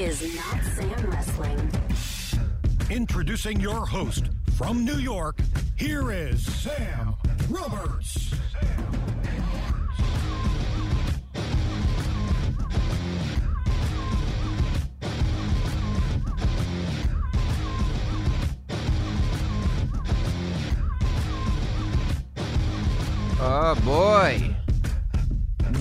[0.00, 1.72] is Not Sam Wrestling.
[2.88, 5.38] Introducing your host from New York,
[5.76, 7.16] here is Sam
[7.50, 8.34] Roberts.
[23.38, 24.56] Oh boy.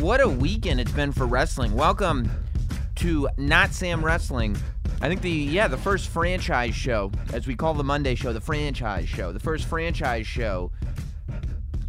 [0.01, 1.73] What a weekend it's been for wrestling.
[1.73, 2.29] Welcome
[2.99, 4.57] to Not Sam Wrestling.
[5.01, 8.41] I think the yeah, the first franchise show, as we call the Monday show, the
[8.41, 9.31] franchise show.
[9.31, 10.71] The first franchise show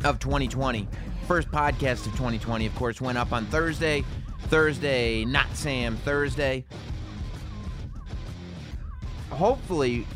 [0.04, 0.86] of 2020.
[1.26, 4.04] First podcast of 2020, of course, went up on Thursday.
[4.42, 6.64] Thursday, not Sam Thursday.
[9.30, 10.06] Hopefully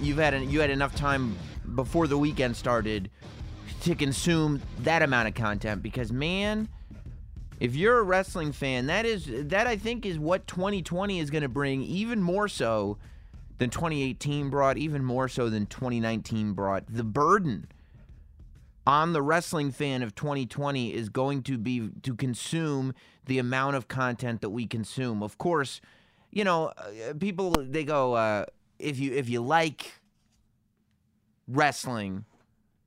[0.00, 1.36] you've had you had enough time
[1.76, 3.10] before the weekend started
[3.82, 6.68] to consume that amount of content because man
[7.60, 11.42] if you're a wrestling fan that is that i think is what 2020 is going
[11.42, 12.98] to bring even more so
[13.58, 16.84] than 2018 brought even more so than 2019 brought.
[16.88, 17.68] The burden
[18.86, 23.88] on the wrestling fan of 2020 is going to be to consume the amount of
[23.88, 25.22] content that we consume.
[25.22, 25.80] Of course
[26.32, 28.44] you know uh, people they go uh,
[28.78, 30.00] if you if you like
[31.48, 32.24] wrestling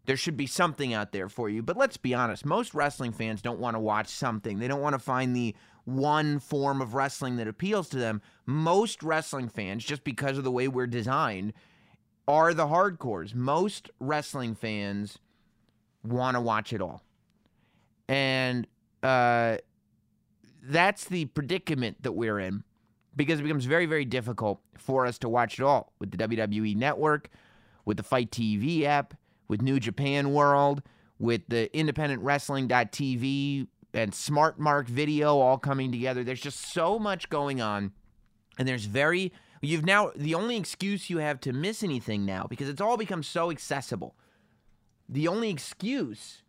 [0.09, 1.61] there should be something out there for you.
[1.61, 4.57] But let's be honest, most wrestling fans don't want to watch something.
[4.57, 8.23] They don't want to find the one form of wrestling that appeals to them.
[8.47, 11.53] Most wrestling fans, just because of the way we're designed,
[12.27, 13.35] are the hardcores.
[13.35, 15.19] Most wrestling fans
[16.03, 17.03] want to watch it all.
[18.07, 18.65] And
[19.03, 19.57] uh,
[20.63, 22.63] that's the predicament that we're in
[23.15, 26.75] because it becomes very, very difficult for us to watch it all with the WWE
[26.75, 27.29] network,
[27.85, 29.13] with the Fight TV app
[29.49, 30.81] with New Japan World,
[31.17, 36.23] with the independent wrestling.tv and Smart Mark Video all coming together.
[36.23, 37.91] There's just so much going on.
[38.57, 42.69] And there's very, you've now, the only excuse you have to miss anything now, because
[42.69, 44.15] it's all become so accessible,
[45.09, 46.43] the only excuse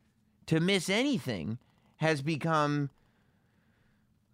[0.46, 1.58] to miss anything
[1.96, 2.90] has become,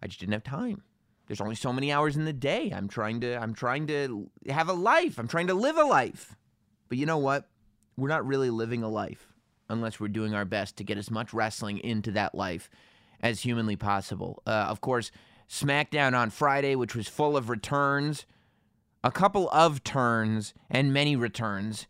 [0.03, 0.83] I just didn't have time.
[1.27, 2.71] There's only so many hours in the day.
[2.73, 5.19] I'm trying to, I'm trying to have a life.
[5.19, 6.35] I'm trying to live a life.
[6.89, 7.49] But you know what?
[7.97, 9.33] We're not really living a life
[9.69, 12.69] unless we're doing our best to get as much wrestling into that life
[13.19, 14.41] as humanly possible.
[14.45, 15.11] Uh, of course,
[15.49, 18.25] SmackDown on Friday, which was full of returns,
[19.03, 21.87] a couple of turns, and many returns.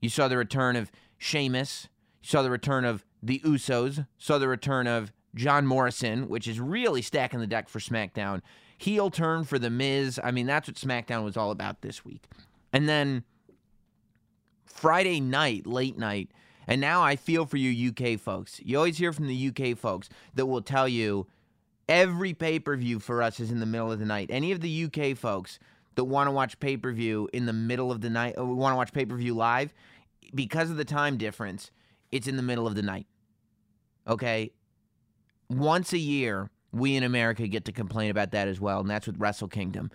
[0.00, 1.88] You saw the return of Sheamus,
[2.22, 6.60] you saw the return of the Usos, saw the return of John Morrison, which is
[6.60, 8.42] really stacking the deck for SmackDown.
[8.78, 10.20] Heel turn for The Miz.
[10.22, 12.24] I mean, that's what SmackDown was all about this week.
[12.72, 13.24] And then
[14.72, 16.30] Friday night, late night.
[16.66, 18.60] And now I feel for you UK folks.
[18.64, 21.26] You always hear from the UK folks that will tell you
[21.88, 24.28] every pay per view for us is in the middle of the night.
[24.30, 25.58] Any of the UK folks
[25.94, 28.54] that want to watch pay per view in the middle of the night, uh, or
[28.54, 29.72] want to watch pay per view live,
[30.34, 31.70] because of the time difference,
[32.10, 33.06] it's in the middle of the night.
[34.06, 34.52] Okay?
[35.48, 39.06] Once a year, we in America get to complain about that as well, and that's
[39.06, 39.90] with Wrestle Kingdom.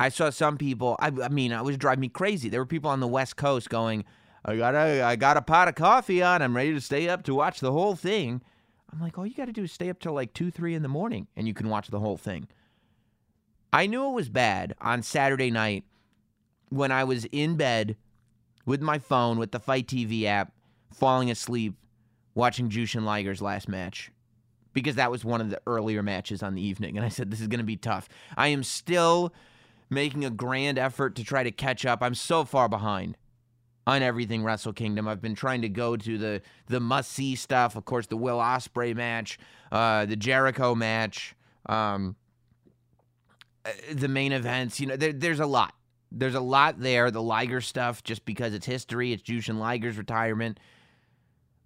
[0.00, 0.96] I saw some people.
[1.00, 2.48] I, I mean, it was driving me crazy.
[2.48, 4.04] There were people on the West Coast going,
[4.44, 6.42] "I got a, I got a pot of coffee on.
[6.42, 8.42] I'm ready to stay up to watch the whole thing."
[8.92, 10.82] I'm like, all you got to do is stay up till like two, three in
[10.82, 12.48] the morning, and you can watch the whole thing.
[13.70, 15.84] I knew it was bad on Saturday night
[16.70, 17.96] when I was in bed
[18.64, 20.52] with my phone with the Fight TV app,
[20.92, 21.74] falling asleep,
[22.34, 24.10] watching Jushin Liger's last match
[24.72, 26.96] because that was one of the earlier matches on the evening.
[26.96, 28.08] And I said, this is going to be tough.
[28.36, 29.32] I am still
[29.90, 32.02] making a grand effort to try to catch up.
[32.02, 33.16] I'm so far behind
[33.86, 35.08] on everything Wrestle Kingdom.
[35.08, 37.74] I've been trying to go to the the must see stuff.
[37.74, 39.38] Of course, the Will Ospreay match,
[39.72, 41.34] uh, the Jericho match,
[41.66, 42.14] um,
[43.64, 44.78] uh, the main events.
[44.78, 45.74] You know, there, there's a lot.
[46.12, 47.10] There's a lot there.
[47.10, 49.12] The Liger stuff, just because it's history.
[49.12, 50.60] It's Jushin Liger's retirement.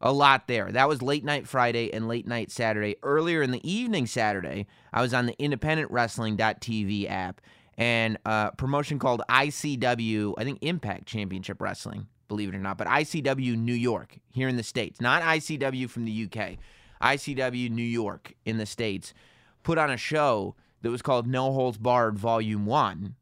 [0.00, 0.70] A lot there.
[0.70, 2.96] That was late night Friday and late night Saturday.
[3.04, 7.40] Earlier in the evening Saturday, I was on the Independent Wrestling.tv app
[7.78, 12.86] and a promotion called ICW, I think Impact Championship Wrestling, believe it or not, but
[12.86, 16.58] ICW New York here in the States, not ICW from the UK,
[17.02, 19.14] ICW New York in the States,
[19.62, 23.14] put on a show that was called No Holds Barred Volume 1.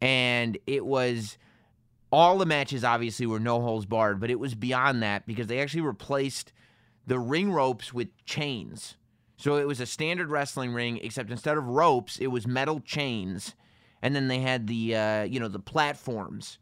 [0.00, 1.38] And it was
[2.12, 5.60] all the matches obviously were no holds barred, but it was beyond that because they
[5.60, 6.52] actually replaced
[7.06, 8.96] the ring ropes with chains.
[9.36, 13.54] So it was a standard wrestling ring, except instead of ropes, it was metal chains,
[14.02, 16.58] and then they had the uh, you know the platforms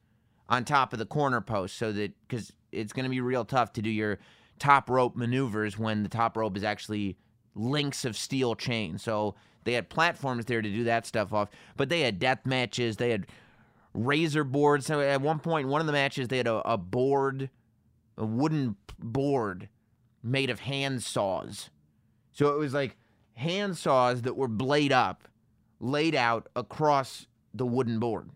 [0.49, 3.73] on top of the corner post, so that because it's going to be real tough
[3.75, 4.19] to do your
[4.59, 7.17] top rope maneuvers when the top rope is actually
[7.55, 8.99] links of steel chain.
[8.99, 9.35] So
[9.65, 12.97] They had platforms there to do that stuff off, but they had death matches.
[12.97, 13.27] They had
[13.95, 14.87] razor boards.
[14.87, 17.51] So at one point, one of the matches, they had a, a board,
[18.17, 19.69] a wooden board
[20.23, 21.71] made of hand saws.
[22.35, 22.97] So it was like
[23.35, 25.27] hand saws that were blade up,
[25.81, 28.29] laid out across the wooden board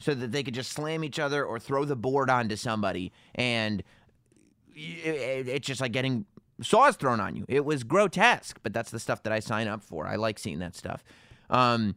[0.00, 3.12] so that they could just slam each other or throw the board onto somebody.
[3.34, 3.82] And
[4.74, 6.24] it, it's just like getting
[6.62, 7.44] saws thrown on you.
[7.48, 10.06] It was grotesque, but that's the stuff that I sign up for.
[10.06, 11.04] I like seeing that stuff.
[11.50, 11.96] Um,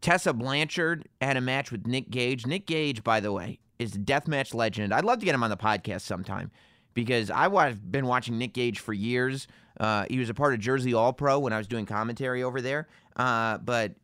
[0.00, 2.46] Tessa Blanchard had a match with Nick Gage.
[2.46, 4.92] Nick Gage, by the way, is a deathmatch legend.
[4.92, 6.50] I'd love to get him on the podcast sometime
[6.94, 9.46] because I've been watching Nick Gage for years.
[9.78, 12.60] Uh, he was a part of Jersey All Pro when I was doing commentary over
[12.60, 12.88] there.
[13.16, 13.94] Uh, but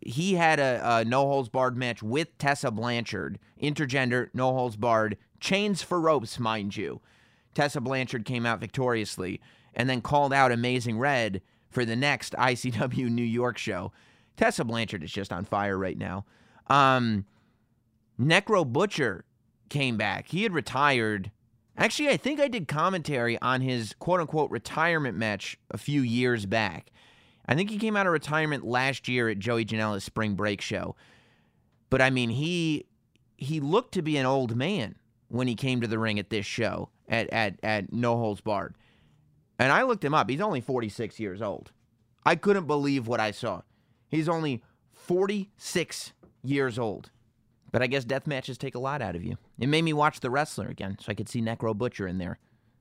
[0.00, 5.16] he had a, a no holds barred match with Tessa Blanchard, intergender, no holds barred,
[5.40, 7.00] chains for ropes, mind you.
[7.54, 9.40] Tessa Blanchard came out victoriously
[9.74, 13.92] and then called out Amazing Red for the next ICW New York show.
[14.36, 16.24] Tessa Blanchard is just on fire right now.
[16.68, 17.26] Um,
[18.18, 19.24] Necro Butcher
[19.68, 20.28] came back.
[20.28, 21.30] He had retired.
[21.76, 26.46] Actually, I think I did commentary on his quote unquote retirement match a few years
[26.46, 26.90] back.
[27.46, 30.94] I think he came out of retirement last year at Joey Janela's spring break show.
[31.90, 32.86] But I mean, he
[33.36, 34.96] he looked to be an old man
[35.28, 38.74] when he came to the ring at this show at at at No Holds Barred.
[39.58, 40.28] And I looked him up.
[40.28, 41.72] He's only 46 years old.
[42.24, 43.62] I couldn't believe what I saw.
[44.08, 47.10] He's only 46 years old.
[47.72, 49.36] But I guess death matches take a lot out of you.
[49.58, 52.38] It made me watch The Wrestler again so I could see Necro Butcher in there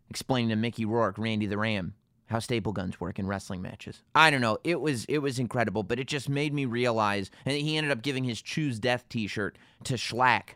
[0.09, 1.93] explaining to Mickey Rourke, Randy the Ram,
[2.25, 4.03] how staple guns work in wrestling matches.
[4.13, 4.57] I don't know.
[4.63, 8.01] It was it was incredible, but it just made me realize and he ended up
[8.01, 10.55] giving his choose death t-shirt to Shlak.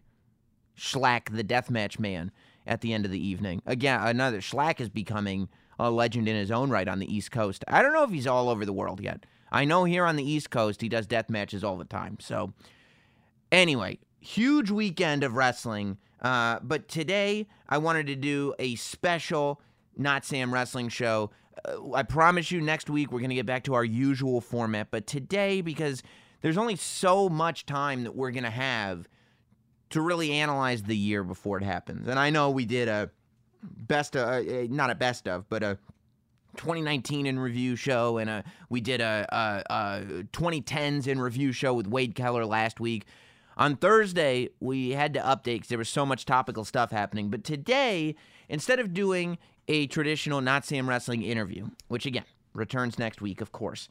[0.77, 2.31] Shlak the deathmatch man
[2.67, 3.61] at the end of the evening.
[3.65, 5.47] Again, another Shlak is becoming
[5.79, 7.63] a legend in his own right on the East Coast.
[7.67, 9.25] I don't know if he's all over the world yet.
[9.51, 12.17] I know here on the East Coast he does death matches all the time.
[12.19, 12.53] So
[13.51, 15.97] anyway, huge weekend of wrestling.
[16.21, 19.61] Uh, but today I wanted to do a special
[19.95, 21.31] Not Sam Wrestling show.
[21.63, 24.89] Uh, I promise you next week we're going to get back to our usual format.
[24.89, 26.01] But today, because
[26.41, 29.07] there's only so much time that we're going to have
[29.91, 32.07] to really analyze the year before it happens.
[32.07, 33.11] And I know we did a
[33.61, 35.77] best, of, uh, not a best of, but a
[36.57, 41.73] 2019 in review show, and a, we did a, a, a 2010s in review show
[41.75, 43.05] with Wade Keller last week.
[43.57, 47.29] On Thursday, we had to update because there was so much topical stuff happening.
[47.29, 48.15] But today,
[48.49, 49.37] instead of doing
[49.67, 53.87] a traditional Not Sam Wrestling interview, which again returns next week, of course,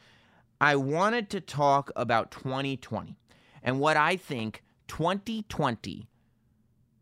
[0.60, 3.16] I wanted to talk about 2020
[3.62, 6.08] and what I think 2020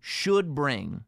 [0.01, 1.05] should bring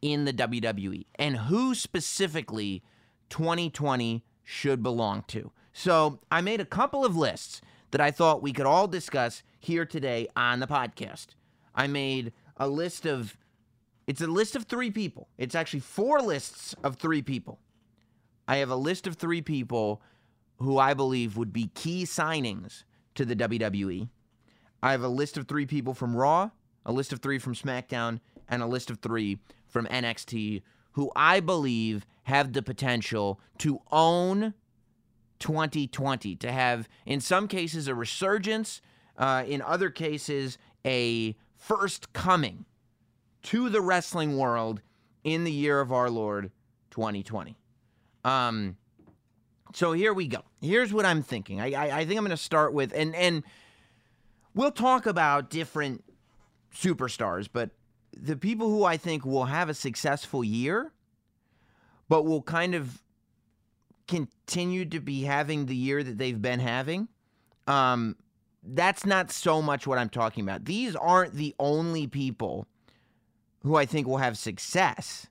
[0.00, 2.82] in the WWE and who specifically
[3.30, 5.52] 2020 should belong to.
[5.72, 9.84] So I made a couple of lists that I thought we could all discuss here
[9.84, 11.28] today on the podcast.
[11.74, 13.36] I made a list of,
[14.06, 15.28] it's a list of three people.
[15.38, 17.58] It's actually four lists of three people.
[18.46, 20.02] I have a list of three people
[20.58, 24.08] who I believe would be key signings to the WWE.
[24.82, 26.50] I have a list of three people from Raw,
[26.84, 30.62] a list of three from SmackDown, and a list of three from NXT
[30.92, 34.54] who I believe have the potential to own
[35.38, 38.80] 2020, to have, in some cases, a resurgence,
[39.16, 42.64] uh, in other cases, a first coming
[43.42, 44.80] to the wrestling world
[45.24, 46.50] in the year of our Lord
[46.90, 47.56] 2020.
[48.24, 48.76] Um,
[49.74, 50.42] so here we go.
[50.60, 51.60] Here's what I'm thinking.
[51.60, 53.42] I, I, I think I'm going to start with, and and
[54.54, 56.04] we'll talk about different
[56.74, 57.70] superstars, but
[58.16, 60.92] the people who I think will have a successful year,
[62.08, 63.02] but will kind of
[64.08, 67.08] continue to be having the year that they've been having.
[67.66, 68.16] Um,
[68.62, 70.64] that's not so much what I'm talking about.
[70.64, 72.66] These aren't the only people
[73.62, 75.28] who I think will have success.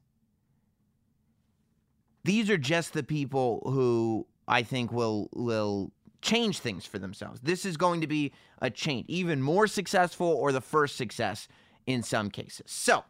[2.24, 5.92] These are just the people who I think will will
[6.22, 7.40] change things for themselves.
[7.42, 11.48] This is going to be a change, even more successful or the first success
[11.86, 12.66] in some cases.
[12.66, 13.06] So,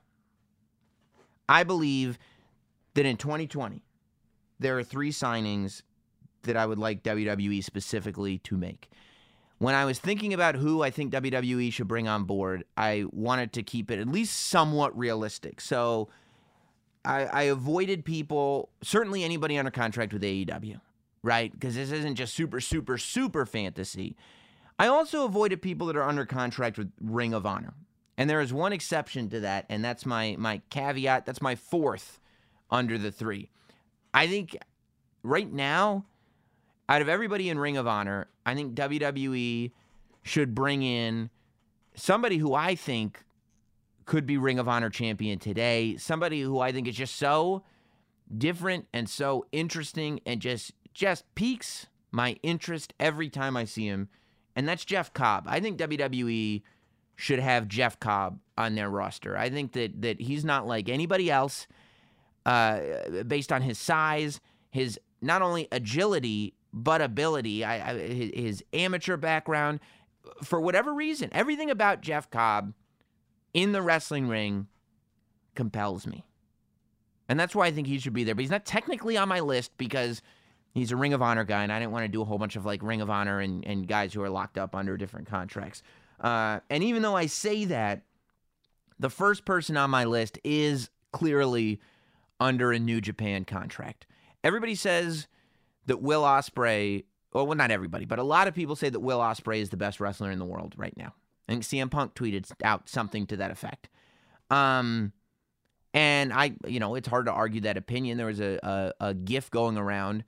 [1.49, 2.19] I believe
[2.93, 3.81] that in 2020
[4.59, 5.81] there are three signings
[6.43, 8.89] that I would like WWE specifically to make.
[9.59, 13.53] When I was thinking about who I think WWE should bring on board, I wanted
[13.53, 15.61] to keep it at least somewhat realistic.
[15.61, 16.09] So
[17.03, 20.79] I, I avoided people, certainly anybody under contract with AEW,
[21.23, 21.51] right?
[21.51, 24.15] Because this isn't just super, super, super fantasy.
[24.77, 27.73] I also avoided people that are under contract with Ring of Honor.
[28.17, 31.25] And there is one exception to that, and that's my my caveat.
[31.27, 32.19] That's my fourth
[32.71, 33.51] under the three.
[34.13, 34.57] I think
[35.23, 36.05] right now,
[36.89, 39.71] out of everybody in Ring of Honor, I think WWE
[40.23, 41.29] should bring in
[41.95, 43.23] somebody who I think
[44.05, 47.63] could be Ring of Honor champion today, somebody who I think is just so
[48.35, 54.09] different and so interesting and just just piques my interest every time I see him,
[54.55, 55.45] and that's Jeff Cobb.
[55.47, 56.63] I think WWE
[57.15, 59.37] should have Jeff Cobb on their roster.
[59.37, 61.67] I think that that he's not like anybody else
[62.47, 64.39] uh, based on his size,
[64.71, 69.79] his not only agility but ability, I, I, his, amateur background.
[70.43, 72.73] For whatever reason, everything about Jeff Cobb
[73.53, 74.67] in the wrestling ring
[75.55, 76.25] compels me.
[77.27, 78.35] And that's why I think he should be there.
[78.35, 80.21] But he's not technically on my list because
[80.73, 82.55] he's a Ring of Honor guy, and I didn't want to do a whole bunch
[82.55, 85.81] of like Ring of Honor and, and guys who are locked up under different contracts.
[86.19, 88.03] Uh, and even though I say that,
[88.99, 91.79] the first person on my list is clearly
[92.39, 94.05] under a New Japan contract.
[94.43, 95.27] Everybody says
[95.85, 99.59] that Will Ospreay, well, not everybody, but a lot of people say that Will Ospreay
[99.59, 101.13] is the best wrestler in the world right now.
[101.47, 103.89] I think CM Punk tweeted out something to that effect.
[104.49, 105.13] Um,
[105.93, 108.17] and I, you know, it's hard to argue that opinion.
[108.17, 110.23] There was a, a, a gif going around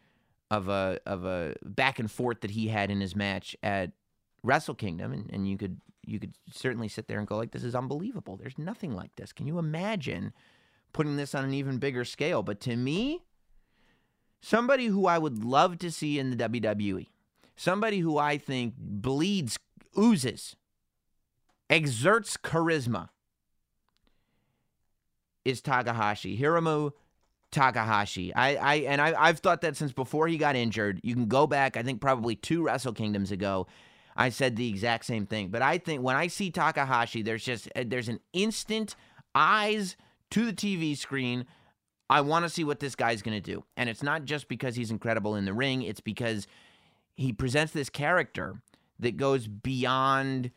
[0.51, 3.91] of a of a back and forth that he had in his match at
[4.41, 7.63] Wrestle Kingdom, and, and you could you could certainly sit there and go like, this
[7.63, 8.35] is unbelievable.
[8.35, 9.31] There's nothing like this.
[9.31, 10.33] Can you imagine
[10.93, 12.43] putting this on an even bigger scale?
[12.43, 13.23] But to me,
[14.41, 17.07] somebody who I would love to see in the WWE,
[17.55, 19.57] somebody who I think bleeds,
[19.97, 20.55] oozes,
[21.69, 23.09] exerts charisma,
[25.45, 26.37] is Takahashi.
[26.37, 26.91] Hiromu
[27.51, 28.33] Takahashi.
[28.33, 30.99] I, I and I, I've thought that since before he got injured.
[31.03, 33.67] You can go back, I think probably two Wrestle Kingdoms ago.
[34.15, 35.49] I said the exact same thing.
[35.49, 38.95] But I think when I see Takahashi, there's just uh, there's an instant
[39.33, 39.95] eyes
[40.31, 41.45] to the TV screen.
[42.09, 43.63] I want to see what this guy's going to do.
[43.77, 46.47] And it's not just because he's incredible in the ring, it's because
[47.15, 48.61] he presents this character
[48.99, 50.51] that goes beyond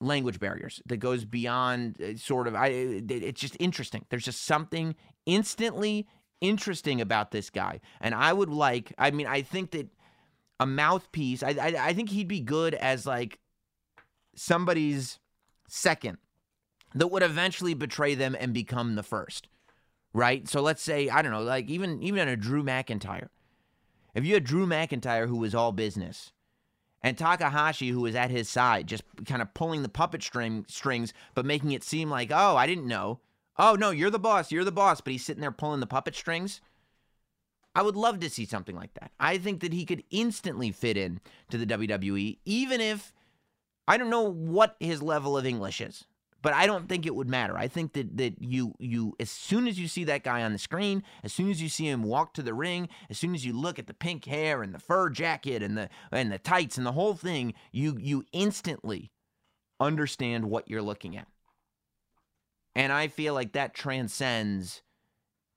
[0.00, 4.04] language barriers that goes beyond uh, sort of I it's just interesting.
[4.10, 6.08] There's just something instantly
[6.40, 7.80] interesting about this guy.
[8.00, 9.88] And I would like I mean I think that
[10.58, 13.38] a mouthpiece I I, I think he'd be good as like
[14.34, 15.20] somebody's
[15.68, 16.18] second
[16.94, 19.48] that would eventually betray them and become the first.
[20.14, 20.48] Right?
[20.48, 23.28] So let's say I don't know like even even a Drew McIntyre.
[24.14, 26.32] If you had Drew McIntyre who was all business
[27.02, 31.12] and Takahashi, who was at his side, just kind of pulling the puppet string strings,
[31.34, 33.20] but making it seem like, oh, I didn't know.
[33.58, 34.52] Oh no, you're the boss.
[34.52, 35.00] You're the boss.
[35.00, 36.60] But he's sitting there pulling the puppet strings.
[37.74, 39.12] I would love to see something like that.
[39.18, 41.20] I think that he could instantly fit in
[41.50, 43.14] to the WWE, even if
[43.88, 46.04] I don't know what his level of English is
[46.42, 47.56] but I don't think it would matter.
[47.56, 50.58] I think that that you you as soon as you see that guy on the
[50.58, 53.52] screen, as soon as you see him walk to the ring, as soon as you
[53.52, 56.86] look at the pink hair and the fur jacket and the and the tights and
[56.86, 59.12] the whole thing, you you instantly
[59.80, 61.28] understand what you're looking at.
[62.74, 64.82] And I feel like that transcends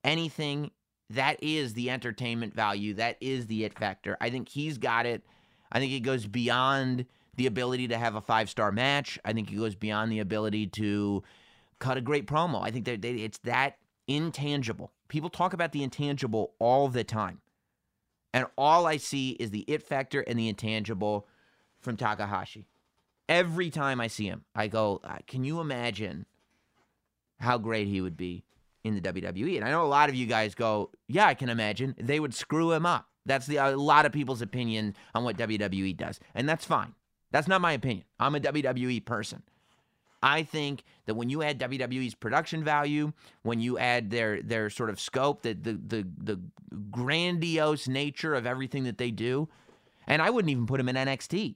[0.04, 0.72] anything
[1.10, 4.18] that is the entertainment value, that is the it factor.
[4.20, 5.24] I think he's got it.
[5.72, 9.20] I think it goes beyond the ability to have a five star match.
[9.26, 11.24] I think he goes beyond the ability to
[11.80, 12.64] cut a great promo.
[12.64, 13.78] I think that it's that
[14.08, 14.92] intangible.
[15.08, 17.42] People talk about the intangible all the time.
[18.34, 21.28] And all I see is the it factor and the intangible
[21.80, 22.68] from Takahashi.
[23.30, 26.26] Every time I see him, I go, uh, can you imagine
[27.40, 28.44] how great he would be
[28.84, 29.56] in the WWE?
[29.56, 31.96] And I know a lot of you guys go, yeah, I can imagine.
[31.98, 33.08] They would screw him up.
[33.26, 36.20] That's the, a lot of people's opinion on what WWE does.
[36.36, 36.94] And that's fine.
[37.36, 38.06] That's not my opinion.
[38.18, 39.44] I'm a WWE person.
[40.24, 43.12] I think that when you add WWE's production value,
[43.44, 46.40] when you add their their sort of scope, the the the, the
[46.92, 49.50] grandiose nature of everything that they do,
[50.08, 51.56] and I wouldn't even put him in NXT.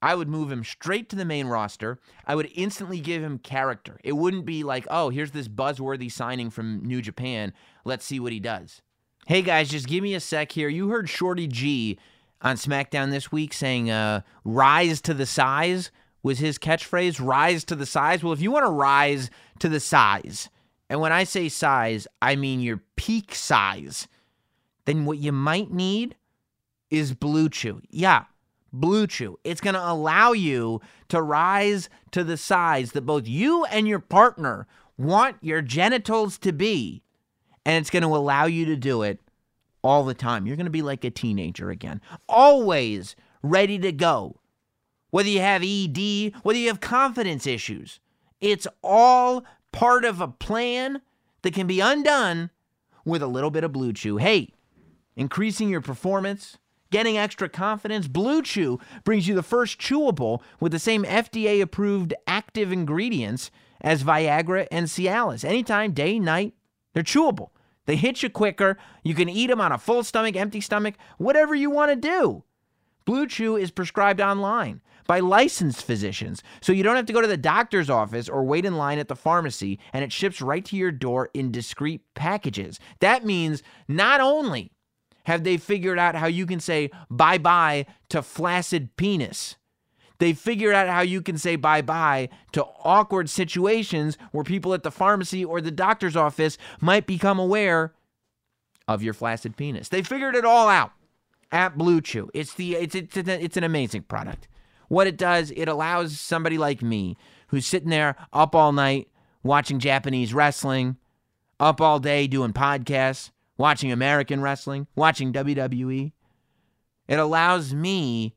[0.00, 1.98] I would move him straight to the main roster.
[2.26, 4.00] I would instantly give him character.
[4.02, 7.52] It wouldn't be like, oh, here's this buzzworthy signing from New Japan.
[7.84, 8.80] Let's see what he does.
[9.26, 10.70] Hey guys, just give me a sec here.
[10.70, 11.98] You heard Shorty G
[12.42, 15.90] on SmackDown this week saying uh, rise to the size
[16.22, 17.24] was his catchphrase.
[17.24, 18.22] Rise to the size.
[18.22, 20.48] Well, if you want to rise to the size,
[20.88, 24.08] and when I say size, I mean your peak size,
[24.84, 26.16] then what you might need
[26.90, 27.80] is Blue Chew.
[27.90, 28.24] Yeah,
[28.72, 29.38] Blue Chew.
[29.44, 33.98] It's going to allow you to rise to the size that both you and your
[33.98, 34.66] partner
[34.96, 37.02] want your genitals to be.
[37.64, 39.20] And it's going to allow you to do it
[39.86, 40.46] all the time.
[40.46, 44.40] You're going to be like a teenager again, always ready to go.
[45.10, 48.00] Whether you have ED, whether you have confidence issues,
[48.40, 51.00] it's all part of a plan
[51.42, 52.50] that can be undone
[53.04, 54.16] with a little bit of Blue Chew.
[54.16, 54.52] Hey,
[55.14, 56.58] increasing your performance,
[56.90, 58.08] getting extra confidence.
[58.08, 63.50] Blue Chew brings you the first chewable with the same FDA approved active ingredients
[63.80, 65.44] as Viagra and Cialis.
[65.44, 66.54] Anytime, day, night,
[66.92, 67.50] they're chewable.
[67.86, 68.76] They hit you quicker.
[69.02, 72.44] You can eat them on a full stomach, empty stomach, whatever you want to do.
[73.04, 77.28] Blue Chew is prescribed online by licensed physicians, so you don't have to go to
[77.28, 80.76] the doctor's office or wait in line at the pharmacy, and it ships right to
[80.76, 82.80] your door in discreet packages.
[82.98, 84.72] That means not only
[85.26, 89.56] have they figured out how you can say bye bye to flaccid penis,
[90.18, 94.82] they figured out how you can say bye bye to awkward situations where people at
[94.82, 97.94] the pharmacy or the doctor's office might become aware
[98.88, 99.88] of your flaccid penis.
[99.88, 100.92] They figured it all out
[101.52, 102.30] at Blue Chew.
[102.34, 104.48] It's the it's it's it's an amazing product.
[104.88, 107.16] What it does, it allows somebody like me
[107.48, 109.08] who's sitting there up all night
[109.42, 110.96] watching Japanese wrestling,
[111.58, 116.12] up all day doing podcasts, watching American wrestling, watching WWE.
[117.08, 118.35] It allows me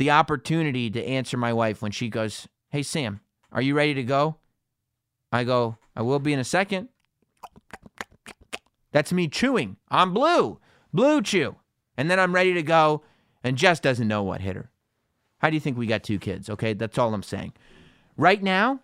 [0.00, 3.20] the opportunity to answer my wife when she goes, Hey, Sam,
[3.52, 4.38] are you ready to go?
[5.30, 6.88] I go, I will be in a second.
[8.92, 9.76] That's me chewing.
[9.90, 10.58] I'm blue,
[10.90, 11.56] blue chew.
[11.98, 13.02] And then I'm ready to go,
[13.44, 14.70] and Jess doesn't know what hit her.
[15.36, 16.48] How do you think we got two kids?
[16.48, 17.52] Okay, that's all I'm saying.
[18.16, 18.80] Right now,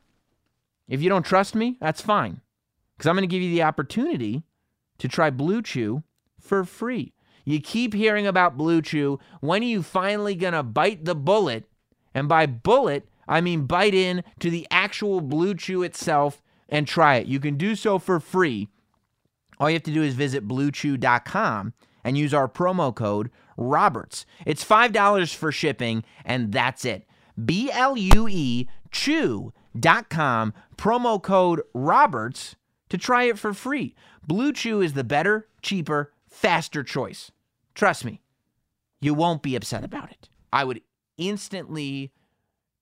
[0.86, 2.42] if you don't trust me, that's fine.
[2.94, 4.42] Because I'm going to give you the opportunity
[4.98, 6.02] to try Blue Chew
[6.38, 7.14] for free.
[7.46, 9.20] You keep hearing about Blue Chew.
[9.40, 11.64] When are you finally going to bite the bullet?
[12.12, 17.16] And by bullet, I mean bite in to the actual Blue Chew itself and try
[17.16, 17.28] it.
[17.28, 18.68] You can do so for free.
[19.58, 21.72] All you have to do is visit bluechew.com
[22.04, 24.26] and use our promo code Roberts.
[24.44, 27.06] It's $5 for shipping, and that's it.
[27.42, 32.56] B L U E chew.com, promo code Roberts
[32.88, 33.94] to try it for free.
[34.26, 37.30] Blue Chew is the better, cheaper, faster choice.
[37.76, 38.22] Trust me,
[39.02, 40.30] you won't be upset about it.
[40.50, 40.80] I would
[41.18, 42.10] instantly,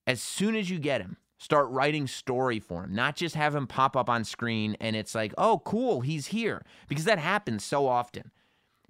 [0.07, 3.67] as soon as you get him, start writing story for him, not just have him
[3.67, 6.63] pop up on screen and it's like, oh, cool, he's here.
[6.87, 8.31] Because that happens so often.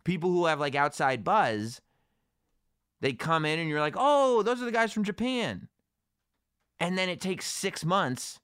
[0.04, 1.82] People who have like outside buzz,
[3.02, 5.68] they come in and you're like, oh, those are the guys from Japan.
[6.80, 8.39] And then it takes six months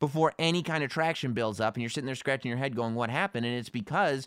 [0.00, 2.94] before any kind of traction builds up and you're sitting there scratching your head going,
[2.94, 3.44] what happened?
[3.44, 4.26] And it's because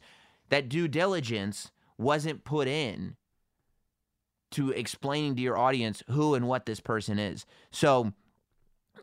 [0.50, 3.16] that due diligence wasn't put in
[4.52, 7.46] to explaining to your audience who and what this person is.
[7.72, 8.14] So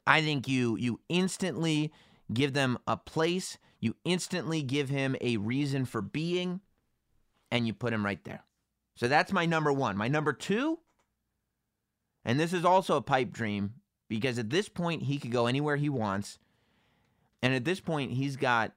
[0.06, 1.92] I think you you instantly
[2.32, 6.60] give them a place, you instantly give him a reason for being
[7.50, 8.44] and you put him right there.
[8.94, 9.96] So that's my number 1.
[9.96, 10.78] My number 2
[12.24, 13.74] and this is also a pipe dream
[14.08, 16.38] because at this point he could go anywhere he wants.
[17.42, 18.72] And at this point he's got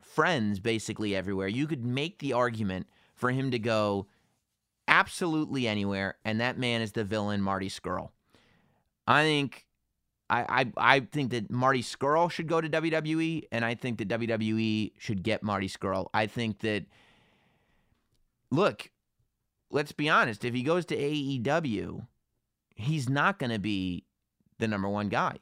[0.00, 1.48] friends basically everywhere.
[1.48, 2.86] You could make the argument
[3.22, 4.08] for him to go
[4.88, 8.10] absolutely anywhere, and that man is the villain, Marty Scurll.
[9.06, 9.64] I think
[10.28, 10.44] I,
[10.76, 14.90] I I think that Marty Scurll should go to WWE, and I think that WWE
[14.98, 16.08] should get Marty Scurll.
[16.12, 16.86] I think that
[18.50, 18.90] look,
[19.70, 22.04] let's be honest, if he goes to AEW,
[22.74, 24.04] he's not gonna be
[24.58, 25.36] the number one guy.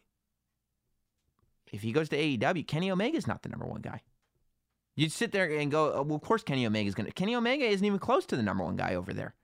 [1.72, 4.02] If he goes to AEW, Kenny Omega's not the number one guy.
[4.96, 7.12] You'd sit there and go, oh, well, of course Kenny Omega is going to.
[7.12, 9.34] Kenny Omega isn't even close to the number one guy over there.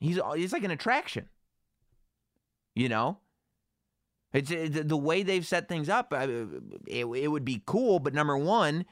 [0.00, 1.28] He's he's like an attraction.
[2.74, 3.18] You know,
[4.32, 6.12] it's it, the way they've set things up.
[6.12, 8.86] It, it would be cool, but number one,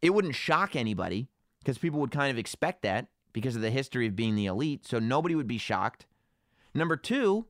[0.00, 1.28] it wouldn't shock anybody
[1.58, 4.86] because people would kind of expect that because of the history of being the elite.
[4.86, 6.06] So nobody would be shocked.
[6.74, 7.46] Number two,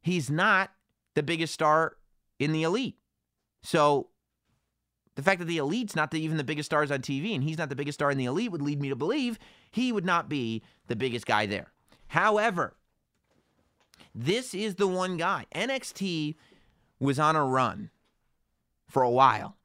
[0.00, 0.70] he's not
[1.14, 1.96] the biggest star
[2.38, 2.96] in the elite.
[3.62, 4.08] So
[5.14, 7.58] the fact that the elite's not the, even the biggest stars on TV and he's
[7.58, 9.38] not the biggest star in the elite would lead me to believe
[9.70, 11.72] he would not be the biggest guy there.
[12.08, 12.76] However,
[14.14, 15.46] this is the one guy.
[15.54, 16.36] NXT
[16.98, 17.90] was on a run
[18.88, 19.56] for a while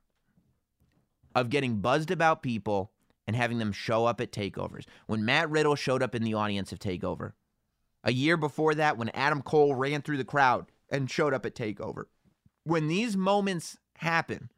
[1.35, 2.91] of getting buzzed about people
[3.27, 4.85] and having them show up at takeovers.
[5.05, 7.33] When Matt Riddle showed up in the audience of Takeover,
[8.03, 11.55] a year before that, when Adam Cole ran through the crowd and showed up at
[11.55, 12.05] Takeover,
[12.63, 14.49] when these moments happen,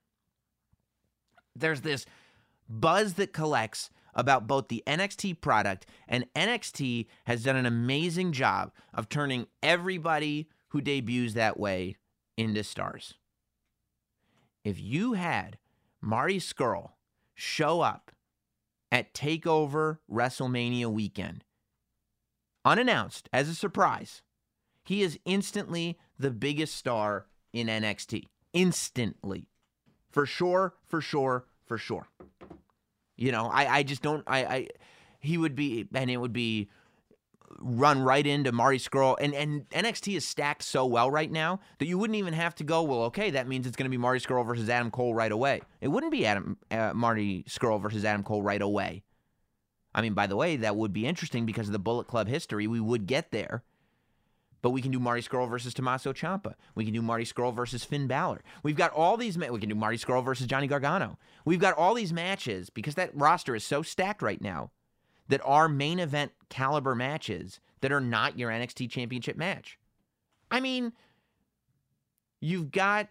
[1.55, 2.05] there's this
[2.67, 8.71] buzz that collects about both the NXT product and NXT has done an amazing job
[8.93, 11.95] of turning everybody who debuts that way
[12.37, 13.15] into stars.
[14.63, 15.57] If you had
[16.01, 16.91] Marty Scurll
[17.33, 18.11] show up
[18.91, 21.43] at TakeOver WrestleMania weekend,
[22.65, 24.21] unannounced as a surprise,
[24.83, 28.25] he is instantly the biggest star in NXT.
[28.53, 29.48] Instantly.
[30.09, 32.07] For sure, for sure, for sure.
[33.15, 34.67] You know, I, I just don't I, I
[35.19, 36.69] he would be, and it would be
[37.59, 39.17] run right into Marty Scurll.
[39.19, 42.63] And, and NXT is stacked so well right now that you wouldn't even have to
[42.63, 45.31] go, well, okay, that means it's going to be Marty Scurll versus Adam Cole right
[45.31, 45.61] away.
[45.81, 49.03] It wouldn't be Adam uh, Marty Scurll versus Adam Cole right away.
[49.93, 52.67] I mean, by the way, that would be interesting because of the Bullet Club history.
[52.67, 53.63] We would get there.
[54.61, 56.55] But we can do Marty Scurll versus Tommaso Ciampa.
[56.75, 58.43] We can do Marty Scurll versus Finn Balor.
[58.61, 59.37] We've got all these.
[59.37, 61.17] Ma- we can do Marty Scurll versus Johnny Gargano.
[61.45, 64.71] We've got all these matches because that roster is so stacked right now
[65.29, 69.79] that are main event caliber matches that are not your NXT Championship match.
[70.51, 70.93] I mean,
[72.41, 73.07] you've got.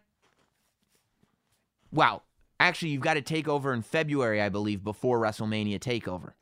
[1.91, 2.23] Wow,
[2.61, 6.33] actually, you've got a takeover in February, I believe, before WrestleMania Takeover.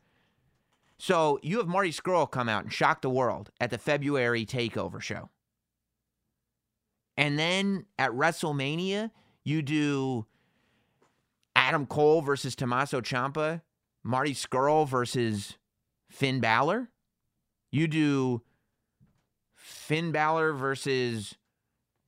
[0.99, 5.01] So you have Marty Scurll come out and shock the world at the February Takeover
[5.01, 5.29] show.
[7.15, 9.11] And then at WrestleMania,
[9.43, 10.25] you do
[11.55, 13.61] Adam Cole versus Tommaso Ciampa,
[14.03, 15.57] Marty Scurll versus
[16.09, 16.89] Finn Balor.
[17.71, 18.43] You do
[19.53, 21.35] Finn Balor versus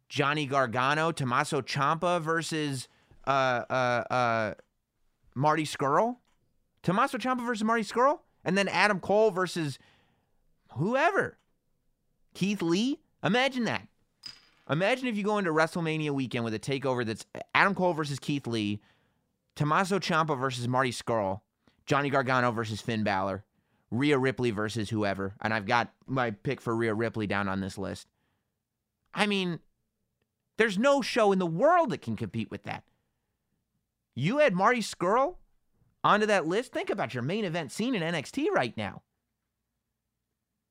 [0.07, 2.87] Johnny Gargano, Tommaso Ciampa versus
[3.27, 4.53] uh, uh, uh,
[5.35, 6.17] Marty Scurll.
[6.81, 8.19] Tommaso Ciampa versus Marty Scurll,
[8.49, 9.77] and then Adam Cole versus
[10.71, 11.37] whoever.
[12.33, 12.97] Keith Lee.
[13.23, 13.87] Imagine that.
[14.67, 18.47] Imagine if you go into WrestleMania weekend with a takeover that's Adam Cole versus Keith
[18.47, 18.81] Lee,
[19.55, 21.41] Tommaso Ciampa versus Marty Scurll,
[21.85, 23.43] Johnny Gargano versus Finn Balor,
[23.91, 27.77] Rhea Ripley versus whoever, and I've got my pick for Rhea Ripley down on this
[27.77, 28.07] list.
[29.13, 29.59] I mean,
[30.57, 32.83] there's no show in the world that can compete with that.
[34.15, 35.35] You had Marty Scurll
[36.03, 36.71] onto that list.
[36.71, 39.01] Think about your main event scene in NXT right now.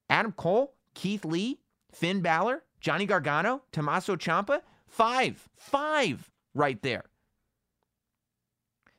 [0.09, 1.61] Adam Cole, Keith Lee,
[1.93, 7.05] Finn Balor, Johnny Gargano, Tommaso Ciampa, five, five right there.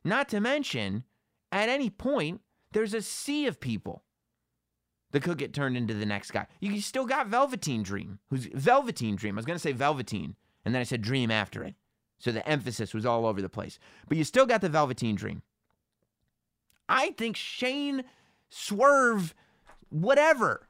[0.04, 1.04] Not to mention,
[1.52, 2.40] at any point,
[2.72, 4.04] there's a sea of people
[5.10, 6.46] that could get turned into the next guy.
[6.60, 9.36] You still got Velveteen Dream, who's Velveteen Dream.
[9.36, 11.74] I was going to say Velveteen, and then I said Dream after it.
[12.18, 13.78] So the emphasis was all over the place.
[14.08, 15.42] But you still got the Velveteen Dream.
[16.90, 18.02] I think Shane
[18.50, 19.32] Swerve,
[19.90, 20.68] whatever,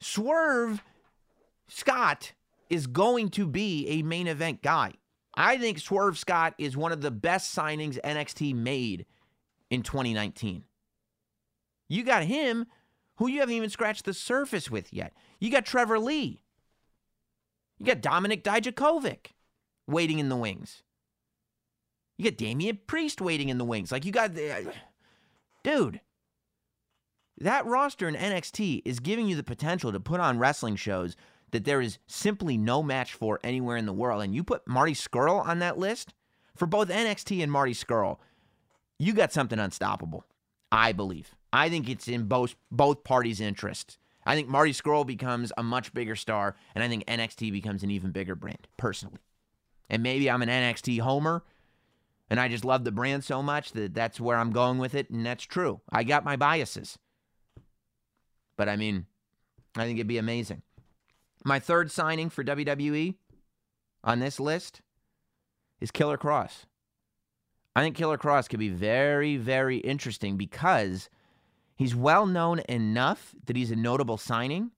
[0.00, 0.82] Swerve
[1.68, 2.32] Scott
[2.70, 4.92] is going to be a main event guy.
[5.34, 9.04] I think Swerve Scott is one of the best signings NXT made
[9.70, 10.64] in 2019.
[11.88, 12.66] You got him,
[13.16, 15.12] who you haven't even scratched the surface with yet.
[15.38, 16.40] You got Trevor Lee.
[17.78, 19.32] You got Dominik Dijakovic
[19.86, 20.82] waiting in the wings.
[22.16, 23.92] You got Damian Priest waiting in the wings.
[23.92, 24.72] Like you got the
[25.66, 26.00] dude.
[27.38, 31.16] That roster in NXT is giving you the potential to put on wrestling shows
[31.50, 34.22] that there is simply no match for anywhere in the world.
[34.22, 36.14] And you put Marty Scurll on that list
[36.54, 38.18] for both NXT and Marty Scurll,
[38.98, 40.24] you got something unstoppable.
[40.72, 41.34] I believe.
[41.52, 43.98] I think it's in both both parties' interests.
[44.24, 47.90] I think Marty Scurll becomes a much bigger star, and I think NXT becomes an
[47.90, 49.20] even bigger brand, personally.
[49.88, 51.44] And maybe I'm an NXT homer,
[52.28, 55.10] and I just love the brand so much that that's where I'm going with it,
[55.10, 55.80] and that's true.
[55.90, 56.98] I got my biases.
[58.56, 59.06] But I mean,
[59.76, 60.62] I think it'd be amazing.
[61.44, 63.14] My third signing for WWE
[64.02, 64.80] on this list
[65.80, 66.64] is Killer Kross.
[67.76, 71.10] I think Killer Kross could be very, very interesting because
[71.76, 74.70] he's well known enough that he's a notable signing,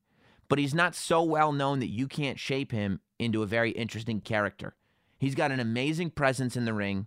[0.49, 4.21] but he's not so well known that you can't shape him into a very interesting
[4.21, 4.75] character.
[5.19, 7.07] He's got an amazing presence in the ring.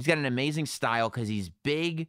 [0.00, 2.08] He's got an amazing style because he's big,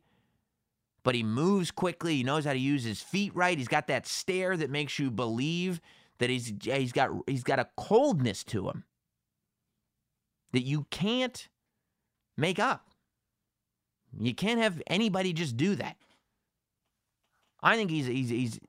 [1.03, 2.15] but he moves quickly.
[2.15, 3.57] He knows how to use his feet right.
[3.57, 5.81] He's got that stare that makes you believe
[6.19, 8.85] that he's he's got he's got a coldness to him
[10.53, 11.49] that you can't
[12.37, 12.87] make up.
[14.17, 15.97] You can't have anybody just do that.
[17.61, 18.59] I think he's he's he's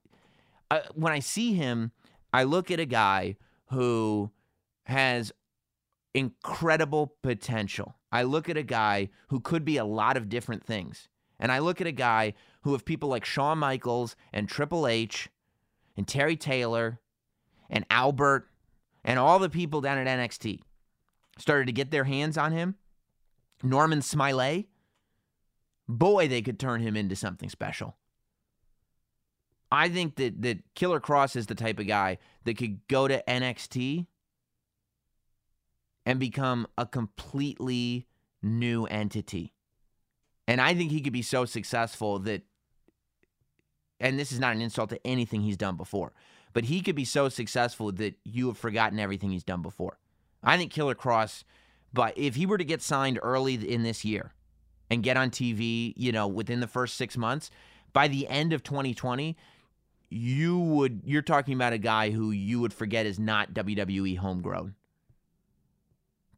[0.69, 1.93] uh, when I see him,
[2.33, 4.33] I look at a guy who
[4.87, 5.31] has
[6.13, 7.95] incredible potential.
[8.13, 11.09] I look at a guy who could be a lot of different things.
[11.41, 15.31] And I look at a guy who, if people like Shawn Michaels and Triple H
[15.97, 17.01] and Terry Taylor
[17.71, 18.49] and Albert
[19.03, 20.61] and all the people down at NXT
[21.39, 22.77] started to get their hands on him,
[23.63, 24.69] Norman Smiley,
[25.89, 27.97] boy, they could turn him into something special.
[29.71, 33.25] I think that that Killer Kross is the type of guy that could go to
[33.27, 34.07] NXT
[36.05, 38.07] and become a completely
[38.43, 39.53] new entity.
[40.49, 42.43] And I think he could be so successful that
[44.03, 46.13] and this is not an insult to anything he's done before,
[46.53, 49.99] but he could be so successful that you have forgotten everything he's done before.
[50.43, 51.45] I think Killer Kross,
[51.93, 54.35] but if he were to get signed early in this year
[54.91, 57.49] and get on TV, you know, within the first six months,
[57.93, 59.37] by the end of 2020,
[60.11, 64.75] you would you're talking about a guy who you would forget is not WWE homegrown.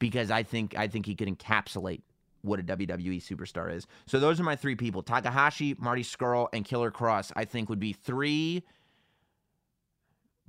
[0.04, 2.02] Because I think I think he could encapsulate
[2.42, 3.86] what a WWE superstar is.
[4.06, 7.32] So those are my three people: Takahashi, Marty Scurll, and Killer Kross.
[7.34, 8.64] I think would be three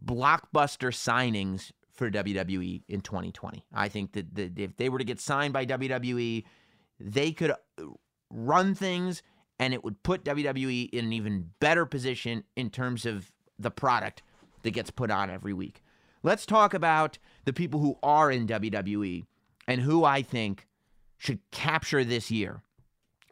[0.04, 3.64] blockbuster signings for WWE in 2020.
[3.74, 6.44] I think that, that if they were to get signed by WWE,
[7.00, 7.56] they could uh,
[8.30, 9.24] run things
[9.58, 14.22] and it would put WWE in an even better position in terms of the product
[14.64, 15.82] that gets put on every week.
[16.24, 19.24] Let's talk about the people who are in WWE
[19.68, 20.68] and who I think
[21.18, 22.62] should capture this year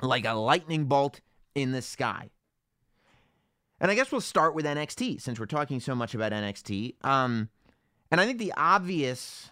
[0.01, 1.21] like a lightning bolt
[1.55, 2.29] in the sky.
[3.79, 6.95] And I guess we'll start with NXT since we're talking so much about NXT.
[7.05, 7.49] Um,
[8.11, 9.51] and I think the obvious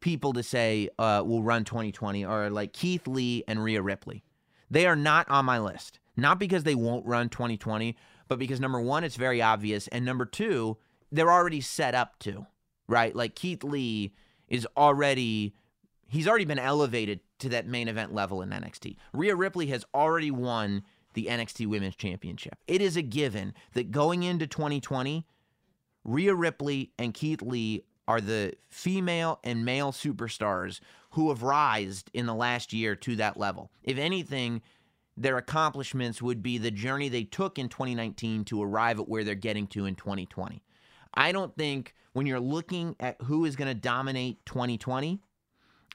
[0.00, 4.22] people to say uh, will run 2020 are like Keith Lee and Rhea Ripley.
[4.70, 5.98] They are not on my list.
[6.16, 7.96] Not because they won't run 2020,
[8.28, 9.88] but because number one, it's very obvious.
[9.88, 10.76] And number two,
[11.10, 12.46] they're already set up to,
[12.86, 13.14] right?
[13.14, 14.12] Like Keith Lee
[14.50, 15.54] is already,
[16.08, 18.96] he's already been elevated to that main event level in NXT.
[19.12, 20.82] Rhea Ripley has already won
[21.14, 22.58] the NXT Women's Championship.
[22.68, 25.26] It is a given that going into 2020,
[26.04, 32.26] Rhea Ripley and Keith Lee are the female and male superstars who have risen in
[32.26, 33.70] the last year to that level.
[33.82, 34.62] If anything,
[35.16, 39.34] their accomplishments would be the journey they took in 2019 to arrive at where they're
[39.34, 40.62] getting to in 2020.
[41.14, 45.20] I don't think when you're looking at who is going to dominate 2020,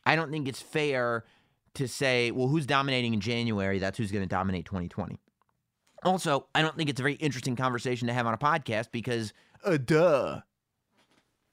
[0.06, 1.26] I don't think it's fair
[1.76, 3.80] to say, well, who's dominating in January?
[3.80, 5.20] That's who's going to dominate 2020.
[6.04, 9.34] Also, I don't think it's a very interesting conversation to have on a podcast because,
[9.64, 10.42] uh, duh.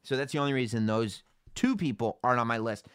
[0.05, 1.23] So that's the only reason those
[1.55, 2.87] two people aren't on my list.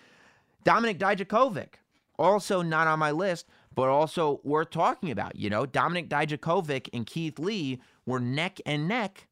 [0.66, 1.76] Dominik Dijakovic,
[2.20, 5.36] also not on my list, but also worth talking about.
[5.36, 9.28] You know, Dominik Dijakovic and Keith Lee were neck and neck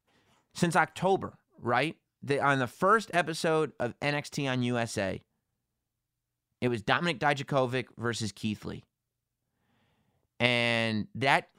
[0.54, 1.96] since October, right?
[2.26, 5.22] The, on the first episode of NXT on USA,
[6.60, 8.82] it was Dominik Dijakovic versus Keith Lee.
[10.40, 11.50] And that